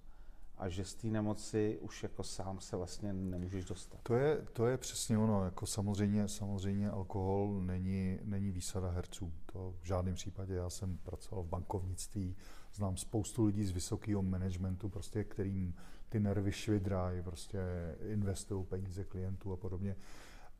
a 0.58 0.68
že 0.68 0.84
z 0.84 0.94
té 0.94 1.06
nemoci 1.06 1.78
už 1.80 2.02
jako 2.02 2.22
sám 2.22 2.60
se 2.60 2.76
vlastně 2.76 3.12
nemůžeš 3.12 3.64
dostat. 3.64 4.00
To 4.02 4.14
je, 4.14 4.46
to 4.52 4.66
je 4.66 4.78
přesně 4.78 5.18
ono, 5.18 5.44
jako 5.44 5.66
samozřejmě, 5.66 6.28
samozřejmě 6.28 6.90
alkohol 6.90 7.60
není, 7.60 8.18
není 8.24 8.50
výsada 8.50 8.90
herců, 8.90 9.32
to 9.52 9.74
v 9.80 9.86
žádném 9.86 10.14
případě. 10.14 10.54
Já 10.54 10.70
jsem 10.70 10.98
pracoval 10.98 11.44
v 11.44 11.48
bankovnictví, 11.48 12.36
znám 12.74 12.96
spoustu 12.96 13.44
lidí 13.44 13.64
z 13.64 13.70
vysokého 13.70 14.22
managementu, 14.22 14.88
prostě, 14.88 15.24
kterým 15.24 15.74
ty 16.08 16.20
nervy 16.20 16.52
švidrají, 16.52 17.22
prostě 17.22 17.58
investují 18.00 18.64
peníze 18.64 19.04
klientů 19.04 19.52
a 19.52 19.56
podobně. 19.56 19.96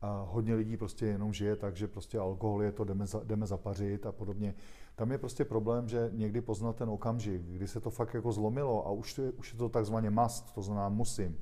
A 0.01 0.25
hodně 0.29 0.55
lidí 0.55 0.77
prostě 0.77 1.05
jenom 1.05 1.33
žije 1.33 1.55
tak, 1.55 1.75
že 1.75 1.87
prostě 1.87 2.19
alkohol 2.19 2.63
je 2.63 2.71
to, 2.71 2.83
jdeme, 2.83 3.05
za, 3.05 3.21
jdeme 3.23 3.45
zapařit 3.45 4.05
a 4.05 4.11
podobně. 4.11 4.55
Tam 4.95 5.11
je 5.11 5.17
prostě 5.17 5.45
problém, 5.45 5.89
že 5.89 6.09
někdy 6.13 6.41
poznat 6.41 6.75
ten 6.75 6.89
okamžik, 6.89 7.41
kdy 7.41 7.67
se 7.67 7.79
to 7.79 7.89
fakt 7.89 8.13
jako 8.13 8.31
zlomilo 8.31 8.87
a 8.87 8.91
už, 8.91 9.13
to 9.13 9.21
je, 9.21 9.31
už 9.31 9.53
je 9.53 9.59
to 9.59 9.69
takzvaně 9.69 10.09
must, 10.09 10.53
to 10.53 10.61
znamená 10.61 10.89
musím. 10.89 11.37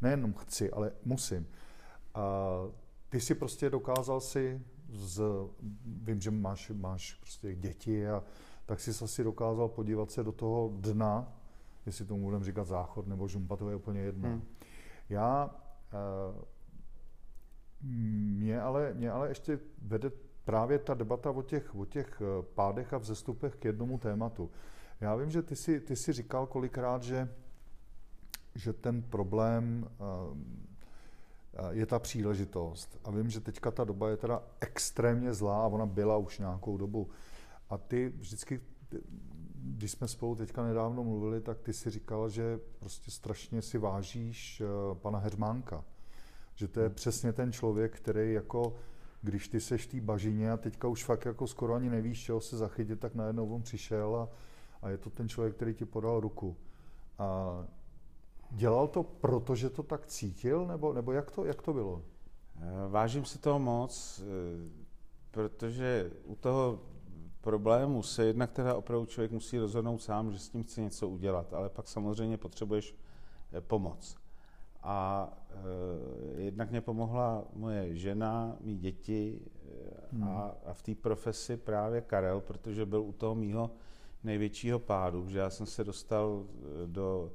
Nejenom 0.00 0.32
chci, 0.32 0.70
ale 0.70 0.92
musím. 1.04 1.46
A 2.14 2.22
ty 3.08 3.20
si 3.20 3.34
prostě 3.34 3.70
dokázal 3.70 4.20
si 4.20 4.62
z, 4.88 5.22
vím, 5.84 6.20
že 6.20 6.30
máš, 6.30 6.70
máš 6.70 7.14
prostě 7.14 7.54
děti 7.54 8.08
a 8.08 8.22
tak 8.66 8.80
si 8.80 9.04
asi 9.04 9.24
dokázal 9.24 9.68
podívat 9.68 10.10
se 10.10 10.24
do 10.24 10.32
toho 10.32 10.72
dna, 10.76 11.35
jestli 11.86 12.04
tomu 12.04 12.24
budeme 12.24 12.44
říkat 12.44 12.64
záchod 12.64 13.06
nebo 13.06 13.28
žumpa, 13.28 13.56
to 13.56 13.70
je 13.70 13.76
úplně 13.76 14.00
jedno. 14.00 14.28
Hmm. 14.28 14.42
Já, 15.08 15.50
eh, 15.92 16.44
mě 17.80 18.60
ale, 18.60 18.94
mě 18.94 19.10
ale 19.10 19.28
ještě 19.28 19.58
vede 19.82 20.10
právě 20.44 20.78
ta 20.78 20.94
debata 20.94 21.30
o 21.30 21.42
těch, 21.42 21.74
o 21.74 21.84
těch 21.84 22.22
eh, 22.22 22.42
pádech 22.54 22.92
a 22.92 22.98
vzestupech 22.98 23.56
k 23.56 23.64
jednomu 23.64 23.98
tématu. 23.98 24.50
Já 25.00 25.16
vím, 25.16 25.30
že 25.30 25.42
ty 25.42 25.56
jsi, 25.56 25.80
ty 25.80 25.96
jsi 25.96 26.12
říkal 26.12 26.46
kolikrát, 26.46 27.02
že, 27.02 27.28
že 28.54 28.72
ten 28.72 29.02
problém 29.02 29.88
eh, 29.90 30.56
je 31.70 31.86
ta 31.86 31.98
příležitost. 31.98 32.98
A 33.04 33.10
vím, 33.10 33.30
že 33.30 33.40
teďka 33.40 33.70
ta 33.70 33.84
doba 33.84 34.08
je 34.08 34.16
teda 34.16 34.42
extrémně 34.60 35.34
zlá 35.34 35.64
a 35.64 35.66
ona 35.66 35.86
byla 35.86 36.16
už 36.16 36.38
nějakou 36.38 36.76
dobu. 36.76 37.10
A 37.70 37.78
ty 37.78 38.08
vždycky, 38.08 38.60
když 39.68 39.90
jsme 39.90 40.08
spolu 40.08 40.34
teďka 40.34 40.62
nedávno 40.62 41.04
mluvili, 41.04 41.40
tak 41.40 41.60
ty 41.60 41.72
si 41.72 41.90
říkal, 41.90 42.28
že 42.28 42.60
prostě 42.78 43.10
strašně 43.10 43.62
si 43.62 43.78
vážíš 43.78 44.60
eh, 44.60 44.94
pana 44.94 45.18
Hermánka. 45.18 45.84
Že 46.54 46.68
to 46.68 46.80
je 46.80 46.90
přesně 46.90 47.32
ten 47.32 47.52
člověk, 47.52 47.96
který 47.96 48.32
jako 48.32 48.74
když 49.22 49.48
ty 49.48 49.60
seš 49.60 49.86
v 49.86 49.90
té 49.90 50.00
bažině 50.00 50.52
a 50.52 50.56
teďka 50.56 50.88
už 50.88 51.04
fakt 51.04 51.24
jako 51.24 51.46
skoro 51.46 51.74
ani 51.74 51.90
nevíš, 51.90 52.24
čeho 52.24 52.40
se 52.40 52.56
zachytit, 52.56 53.00
tak 53.00 53.14
najednou 53.14 53.54
on 53.54 53.62
přišel 53.62 54.16
a, 54.16 54.28
a 54.82 54.88
je 54.88 54.98
to 54.98 55.10
ten 55.10 55.28
člověk, 55.28 55.54
který 55.54 55.74
ti 55.74 55.84
podal 55.84 56.20
ruku. 56.20 56.56
A 57.18 57.58
dělal 58.50 58.88
to 58.88 59.02
proto, 59.02 59.54
že 59.54 59.70
to 59.70 59.82
tak 59.82 60.06
cítil, 60.06 60.66
nebo, 60.66 60.92
nebo 60.92 61.12
jak, 61.12 61.30
to, 61.30 61.44
jak 61.44 61.62
to 61.62 61.72
bylo? 61.72 62.02
Eh, 62.56 62.88
vážím 62.88 63.24
si 63.24 63.38
toho 63.38 63.58
moc, 63.58 64.22
eh, 64.22 64.86
protože 65.30 66.10
u 66.24 66.34
toho 66.36 66.80
problému 67.40 68.02
se 68.02 68.24
jednak 68.24 68.52
teda 68.52 68.74
opravdu 68.74 69.06
člověk 69.06 69.32
musí 69.32 69.58
rozhodnout 69.58 70.02
sám, 70.02 70.32
že 70.32 70.38
s 70.38 70.48
tím 70.48 70.62
chce 70.62 70.80
něco 70.80 71.08
udělat, 71.08 71.54
ale 71.54 71.68
pak 71.68 71.88
samozřejmě 71.88 72.36
potřebuješ 72.36 72.96
eh, 73.52 73.60
pomoc. 73.60 74.16
A 74.88 75.28
e, 76.36 76.42
jednak 76.42 76.70
mě 76.70 76.80
pomohla 76.80 77.44
moje 77.54 77.96
žena, 77.96 78.56
mý 78.60 78.78
děti 78.78 79.40
hmm. 80.12 80.24
a, 80.24 80.54
a 80.66 80.72
v 80.72 80.82
té 80.82 80.94
profesi 80.94 81.56
právě 81.56 82.00
Karel, 82.00 82.40
protože 82.40 82.86
byl 82.86 83.02
u 83.02 83.12
toho 83.12 83.34
mýho 83.34 83.70
největšího 84.24 84.78
pádu, 84.78 85.28
že 85.28 85.38
já 85.38 85.50
jsem 85.50 85.66
se 85.66 85.84
dostal 85.84 86.44
eh, 86.46 86.86
do 86.86 87.32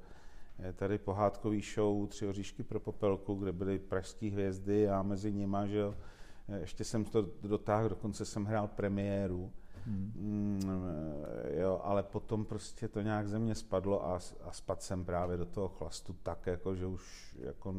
eh, 0.60 0.74
tady 0.74 0.98
pohádkový 0.98 1.62
show 1.62 2.08
Tři 2.08 2.28
oříšky 2.28 2.64
pro 2.64 2.80
popelku, 2.80 3.36
kde 3.36 3.52
byly 3.52 3.80
pražské 3.80 4.30
hvězdy 4.32 4.90
a 4.90 5.02
mezi 5.02 5.34
nima, 5.34 5.68
že 5.68 5.78
jo, 5.78 5.96
ještě 6.60 6.84
jsem 6.84 7.06
to 7.06 7.30
dotáhl, 7.42 7.90
dokonce 7.90 8.26
jsem 8.26 8.46
hrál 8.46 8.68
premiéru 8.68 9.52
Hmm. 9.86 10.12
Mm, 10.16 10.62
jo, 11.60 11.82
ale 11.84 12.04
potom 12.04 12.46
prostě 12.46 12.88
to 12.88 13.02
nějak 13.02 13.28
ze 13.28 13.40
mě 13.40 13.56
spadlo 13.56 14.06
a, 14.06 14.20
a 14.44 14.52
spadl 14.52 14.82
jsem 14.82 15.06
právě 15.06 15.38
do 15.38 15.46
toho 15.46 15.68
chlastu 15.68 16.16
tak, 16.24 16.48
jako, 16.48 16.76
že 16.76 16.86
už 16.86 17.36
jako 17.40 17.76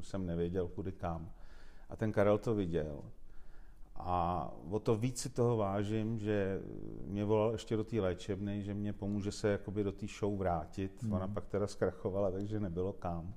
jsem 0.00 0.26
nevěděl 0.26 0.68
kudy 0.68 0.92
kam. 0.92 1.32
A 1.90 1.96
ten 1.96 2.12
Karel 2.12 2.38
to 2.38 2.54
viděl. 2.54 3.02
A 3.94 4.50
o 4.70 4.78
to 4.78 4.96
víc 4.96 5.20
si 5.20 5.28
toho 5.28 5.56
vážím, 5.56 6.18
že 6.18 6.62
mě 7.04 7.24
volal 7.24 7.52
ještě 7.52 7.76
do 7.76 7.84
té 7.84 8.00
léčebny, 8.00 8.62
že 8.62 8.74
mě 8.74 8.92
pomůže 8.92 9.32
se 9.32 9.48
jakoby 9.48 9.84
do 9.84 9.92
té 9.92 10.06
show 10.18 10.38
vrátit. 10.38 11.02
Hmm. 11.02 11.12
Ona 11.12 11.28
pak 11.28 11.46
teda 11.46 11.66
zkrachovala, 11.66 12.30
takže 12.30 12.60
nebylo 12.60 12.92
kam 12.92 13.34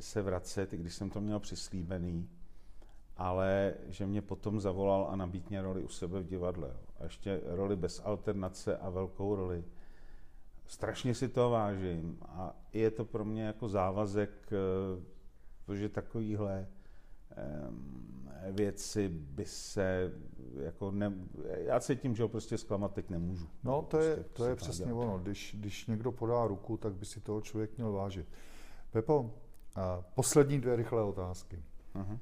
se 0.00 0.22
vracet, 0.22 0.72
i 0.72 0.76
když 0.76 0.94
jsem 0.94 1.10
to 1.10 1.20
měl 1.20 1.40
přislíbený 1.40 2.28
ale 3.18 3.74
že 3.88 4.06
mě 4.06 4.22
potom 4.22 4.60
zavolal 4.60 5.08
a 5.10 5.16
nabít 5.16 5.50
mě 5.50 5.62
roli 5.62 5.82
u 5.82 5.88
sebe 5.88 6.20
v 6.20 6.26
divadle. 6.26 6.70
A 7.00 7.04
ještě 7.04 7.40
roli 7.46 7.76
bez 7.76 8.02
alternace 8.04 8.76
a 8.76 8.90
velkou 8.90 9.34
roli. 9.34 9.64
Strašně 10.66 11.14
si 11.14 11.28
to 11.28 11.50
vážím 11.50 12.18
a 12.22 12.56
je 12.72 12.90
to 12.90 13.04
pro 13.04 13.24
mě 13.24 13.42
jako 13.42 13.68
závazek, 13.68 14.30
eh, 14.52 15.02
protože 15.64 15.88
takovýhle 15.88 16.66
věci 18.50 19.08
by 19.08 19.44
se 19.44 20.12
jako 20.60 20.90
ne, 20.90 21.12
já 21.48 21.80
cítím, 21.80 22.16
že 22.16 22.22
ho 22.22 22.28
prostě 22.28 22.58
zklamat 22.58 22.94
teď 22.94 23.10
nemůžu. 23.10 23.48
No 23.64 23.82
to 23.82 23.98
je, 23.98 24.14
prostě 24.14 24.32
to 24.36 24.44
je 24.44 24.56
přesně 24.56 24.86
dělat. 24.86 25.02
ono, 25.02 25.18
když, 25.18 25.56
když 25.58 25.86
někdo 25.86 26.12
podá 26.12 26.46
ruku, 26.46 26.76
tak 26.76 26.92
by 26.92 27.06
si 27.06 27.20
toho 27.20 27.40
člověk 27.40 27.76
měl 27.76 27.92
vážit. 27.92 28.26
Pepo, 28.90 29.34
a 29.74 30.04
poslední 30.14 30.60
dvě 30.60 30.76
rychlé 30.76 31.02
otázky. 31.02 31.62
Uh-huh. 31.94 32.18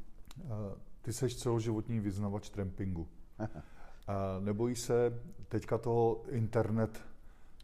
Ty 1.07 1.13
seš 1.13 1.37
celoživotní 1.37 2.01
vyznavač 2.01 2.51
trampingu. 2.51 3.09
Nebojí 4.41 4.77
se 4.77 5.23
teďka 5.49 5.79
toho 5.79 6.23
internet 6.29 7.01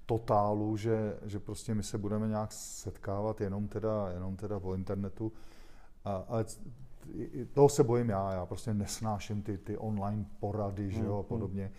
totálu, 0.07 0.77
že, 0.77 1.19
že 1.23 1.41
prostě 1.41 1.75
my 1.75 1.83
se 1.83 1.99
budeme 1.99 2.29
nějak 2.29 2.53
setkávat 2.53 3.41
jenom 3.41 3.69
teda, 3.69 4.11
jenom 4.11 4.37
teda 4.37 4.61
po 4.61 4.75
internetu. 4.75 5.33
A, 6.05 6.25
ale 6.29 6.45
toho 7.53 7.69
se 7.69 7.85
bojím 7.85 8.09
já, 8.09 8.33
já 8.33 8.47
prostě 8.47 8.75
nesnáším 8.75 9.43
ty, 9.43 9.59
ty 9.59 9.79
online 9.79 10.27
porady, 10.41 10.91
že 10.91 11.05
jo, 11.05 11.05
a 11.05 11.07
hmm, 11.07 11.17
hmm. 11.17 11.29
podobně. 11.29 11.73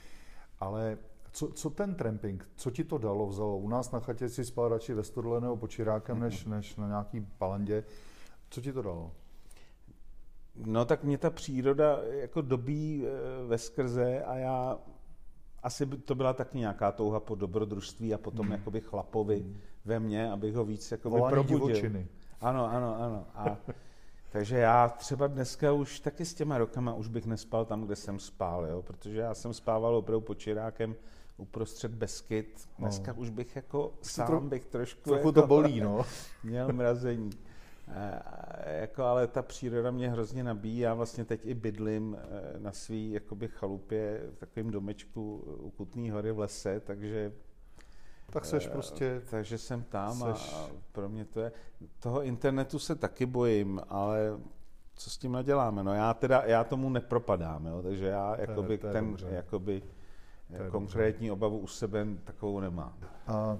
Ale 0.60 0.98
co, 1.32 1.48
co 1.48 1.70
ten 1.70 1.96
tramping, 1.96 2.50
co 2.56 2.72
ti 2.72 2.84
to 2.84 2.98
dalo, 2.98 3.28
vzalo? 3.28 3.58
U 3.58 3.70
nás 3.70 3.92
na 3.92 4.00
chatě 4.00 4.30
si 4.30 4.46
spal 4.46 4.68
radši 4.70 4.94
ve 4.94 5.04
stodole 5.04 5.42
nebo 5.42 5.58
počírákem, 5.58 6.20
než, 6.20 6.46
než 6.46 6.76
na 6.76 6.88
nějaký 6.88 7.22
palandě. 7.38 7.84
Co 8.50 8.62
ti 8.62 8.74
to 8.74 8.82
dalo? 8.82 9.12
No 10.56 10.86
tak 10.86 11.04
mě 11.04 11.18
ta 11.18 11.30
příroda 11.30 12.00
jako 12.10 12.42
dobí 12.42 13.06
eh, 13.06 13.48
ve 13.48 13.58
skrze 13.58 14.24
a 14.24 14.36
já 14.36 14.80
asi 15.64 15.86
by 15.86 15.98
to 15.98 16.16
byla 16.16 16.34
taky 16.34 16.58
nějaká 16.58 16.92
touha 16.92 17.20
po 17.20 17.36
dobrodružství 17.36 18.14
a 18.14 18.18
potom 18.18 18.46
hmm. 18.46 18.52
jakoby 18.52 18.82
chlapovi 18.82 19.40
hmm. 19.40 19.60
ve 19.86 20.00
mně, 20.00 20.32
abych 20.32 20.56
ho 20.56 20.66
víc 20.66 20.92
jakoby 20.92 21.18
Volání 21.18 21.34
probudil. 21.34 21.68
divočiny. 21.68 22.08
Ano, 22.42 22.72
ano, 22.72 22.96
ano. 23.02 23.26
A, 23.36 23.58
takže 24.32 24.58
já 24.58 24.90
třeba 24.90 25.28
dneska 25.28 25.72
už 25.72 26.00
taky 26.00 26.26
s 26.26 26.34
těma 26.34 26.58
rokama 26.58 26.94
už 26.94 27.08
bych 27.08 27.26
nespal 27.26 27.66
tam, 27.66 27.86
kde 27.86 27.96
jsem 27.96 28.20
spál, 28.20 28.66
jo? 28.66 28.82
protože 28.82 29.20
já 29.20 29.34
jsem 29.34 29.54
spával 29.54 29.96
opravdu 29.96 30.22
pod 30.22 30.40
čirákem 30.40 30.96
uprostřed 31.38 31.92
Beskyt. 31.92 32.70
Dneska 32.80 33.14
no. 33.14 33.20
už 33.20 33.30
bych 33.30 33.56
jako 33.56 33.94
sám 34.02 34.50
bych 34.50 34.66
trošku... 34.66 35.02
Trochu 35.02 35.18
jako, 35.18 35.32
to 35.32 35.48
bolí, 35.48 35.82
no. 35.82 36.06
Měl 36.44 36.74
mrazení. 36.74 37.30
E, 37.88 38.82
jako, 38.82 39.04
ale 39.04 39.28
ta 39.28 39.42
příroda 39.42 39.92
mě 39.92 40.10
hrozně 40.10 40.44
nabíjí. 40.44 40.80
Já 40.80 40.94
vlastně 40.94 41.26
teď 41.26 41.46
i 41.46 41.54
bydlím 41.54 42.18
e, 42.18 42.60
na 42.60 42.72
svý 42.72 43.12
jakoby 43.12 43.48
chalupě 43.48 44.22
v 44.36 44.40
takovém 44.40 44.72
domečku 44.72 45.38
u 45.58 45.70
Kutný 45.70 46.10
hory 46.10 46.32
v 46.32 46.40
lese, 46.40 46.80
takže 46.80 47.32
tak 48.30 48.46
seš 48.46 48.68
prostě... 48.68 49.22
Takže 49.30 49.58
jsem 49.58 49.84
tam 49.84 50.14
seš... 50.14 50.54
a 50.54 50.68
pro 50.92 51.10
mě 51.10 51.26
to 51.26 51.40
je... 51.40 51.52
Toho 52.00 52.24
internetu 52.24 52.80
se 52.80 52.96
taky 52.96 53.26
bojím, 53.26 53.82
ale 53.90 54.40
co 54.96 55.10
s 55.10 55.18
tím 55.18 55.32
naděláme? 55.32 55.84
No 55.84 55.94
já 55.94 56.14
teda, 56.14 56.44
já 56.46 56.64
tomu 56.64 56.90
nepropadám, 56.90 57.66
jo, 57.66 57.82
takže 57.82 58.08
já 58.08 58.42
jakoby 58.42 58.68
to 58.68 58.72
je, 58.72 58.78
to 58.78 58.88
je 58.88 58.94
ten, 58.94 59.10
dobře. 59.10 59.28
jakoby 59.32 59.82
to 60.58 60.72
konkrétní 60.72 61.28
dobře. 61.28 61.32
obavu 61.32 61.58
u 61.58 61.68
sebe 61.68 62.08
takovou 62.24 62.60
nemám. 62.60 62.94
A 63.28 63.58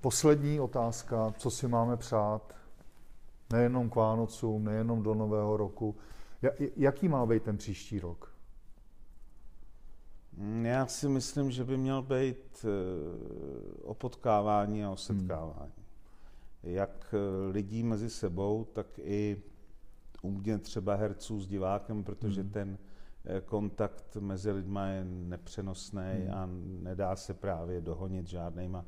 poslední 0.00 0.60
otázka, 0.60 1.34
co 1.38 1.50
si 1.50 1.68
máme 1.68 1.96
přát, 1.96 2.54
nejenom 3.52 3.90
k 3.90 3.94
Vánocům, 3.94 4.64
nejenom 4.64 5.02
do 5.02 5.14
Nového 5.14 5.56
roku, 5.56 5.96
jaký 6.76 7.08
má 7.08 7.26
být 7.26 7.42
ten 7.42 7.56
příští 7.56 8.00
rok? 8.00 8.34
Mm, 10.36 10.66
já 10.66 10.86
si 10.86 11.08
myslím, 11.08 11.50
že 11.50 11.64
by 11.64 11.76
měl 11.76 12.02
být 12.02 12.64
eh, 12.64 13.82
o 13.82 13.94
potkávání 13.94 14.84
a 14.84 14.90
o 14.90 14.96
setkávání. 14.96 15.72
Hmm. 15.76 16.74
Jak 16.74 17.14
eh, 17.14 17.52
lidí 17.52 17.82
mezi 17.82 18.10
sebou, 18.10 18.64
tak 18.64 18.86
i 18.98 19.42
u 20.22 20.30
mě 20.30 20.58
třeba 20.58 20.94
herců 20.94 21.40
s 21.40 21.46
divákem, 21.46 22.04
protože 22.04 22.40
hmm. 22.40 22.50
ten 22.50 22.78
eh, 23.24 23.40
kontakt 23.40 24.16
mezi 24.16 24.50
lidma 24.50 24.86
je 24.86 25.04
nepřenosný 25.04 26.12
hmm. 26.14 26.34
a 26.34 26.48
nedá 26.82 27.16
se 27.16 27.34
právě 27.34 27.80
dohonit 27.80 28.26
žádnýma 28.26 28.84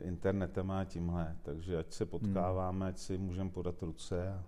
internetem 0.00 0.70
a 0.70 0.84
tímhle. 0.84 1.36
Takže 1.42 1.78
ať 1.78 1.92
se 1.92 2.06
potkáváme, 2.06 2.86
hmm. 2.86 2.88
ať 2.88 2.98
si 2.98 3.18
můžeme 3.18 3.50
podat 3.50 3.82
ruce. 3.82 4.32
A... 4.32 4.44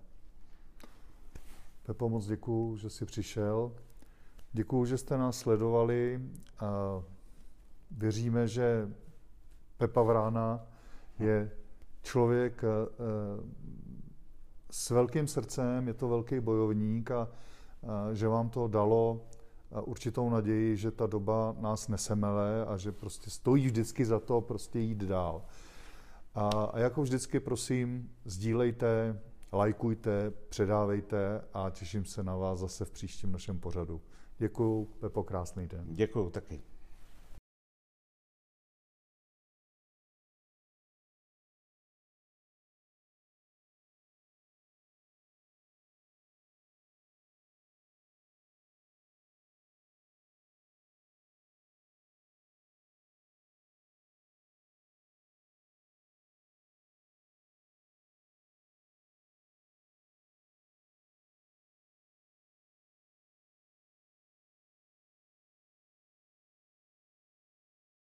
Pepo, 1.83 2.09
moc 2.09 2.25
děkuju, 2.25 2.77
že 2.77 2.89
jsi 2.89 3.05
přišel. 3.05 3.71
Děkuji, 4.53 4.85
že 4.85 4.97
jste 4.97 5.17
nás 5.17 5.37
sledovali. 5.37 6.21
Věříme, 7.91 8.47
že 8.47 8.89
Pepa 9.77 10.01
Vrána 10.01 10.67
je 11.19 11.51
člověk 12.01 12.63
eh, 12.63 12.67
s 14.71 14.89
velkým 14.89 15.27
srdcem, 15.27 15.87
je 15.87 15.93
to 15.93 16.07
velký 16.07 16.39
bojovník 16.39 17.11
a 17.11 17.27
že 18.13 18.27
vám 18.27 18.49
to 18.49 18.67
dalo 18.67 19.21
určitou 19.79 20.29
naději, 20.29 20.77
že 20.77 20.91
ta 20.91 21.07
doba 21.07 21.55
nás 21.59 21.87
nesemele 21.87 22.65
a 22.65 22.77
že 22.77 22.91
prostě 22.91 23.29
stojí 23.29 23.65
vždycky 23.65 24.05
za 24.05 24.19
to 24.19 24.41
prostě 24.41 24.79
jít 24.79 24.97
dál. 24.97 25.45
A, 26.35 26.49
a 26.49 26.79
jako 26.79 27.01
vždycky 27.01 27.39
prosím, 27.39 28.09
sdílejte, 28.25 29.19
lajkujte, 29.53 30.31
předávejte 30.49 31.41
a 31.53 31.69
těším 31.69 32.05
se 32.05 32.23
na 32.23 32.35
vás 32.35 32.59
zase 32.59 32.85
v 32.85 32.91
příštím 32.91 33.31
našem 33.31 33.59
pořadu. 33.59 34.01
Děkuju, 34.37 34.85
Pepo, 34.99 35.23
krásný 35.23 35.67
den. 35.67 35.85
Děkuju 35.87 36.29
taky. 36.29 36.70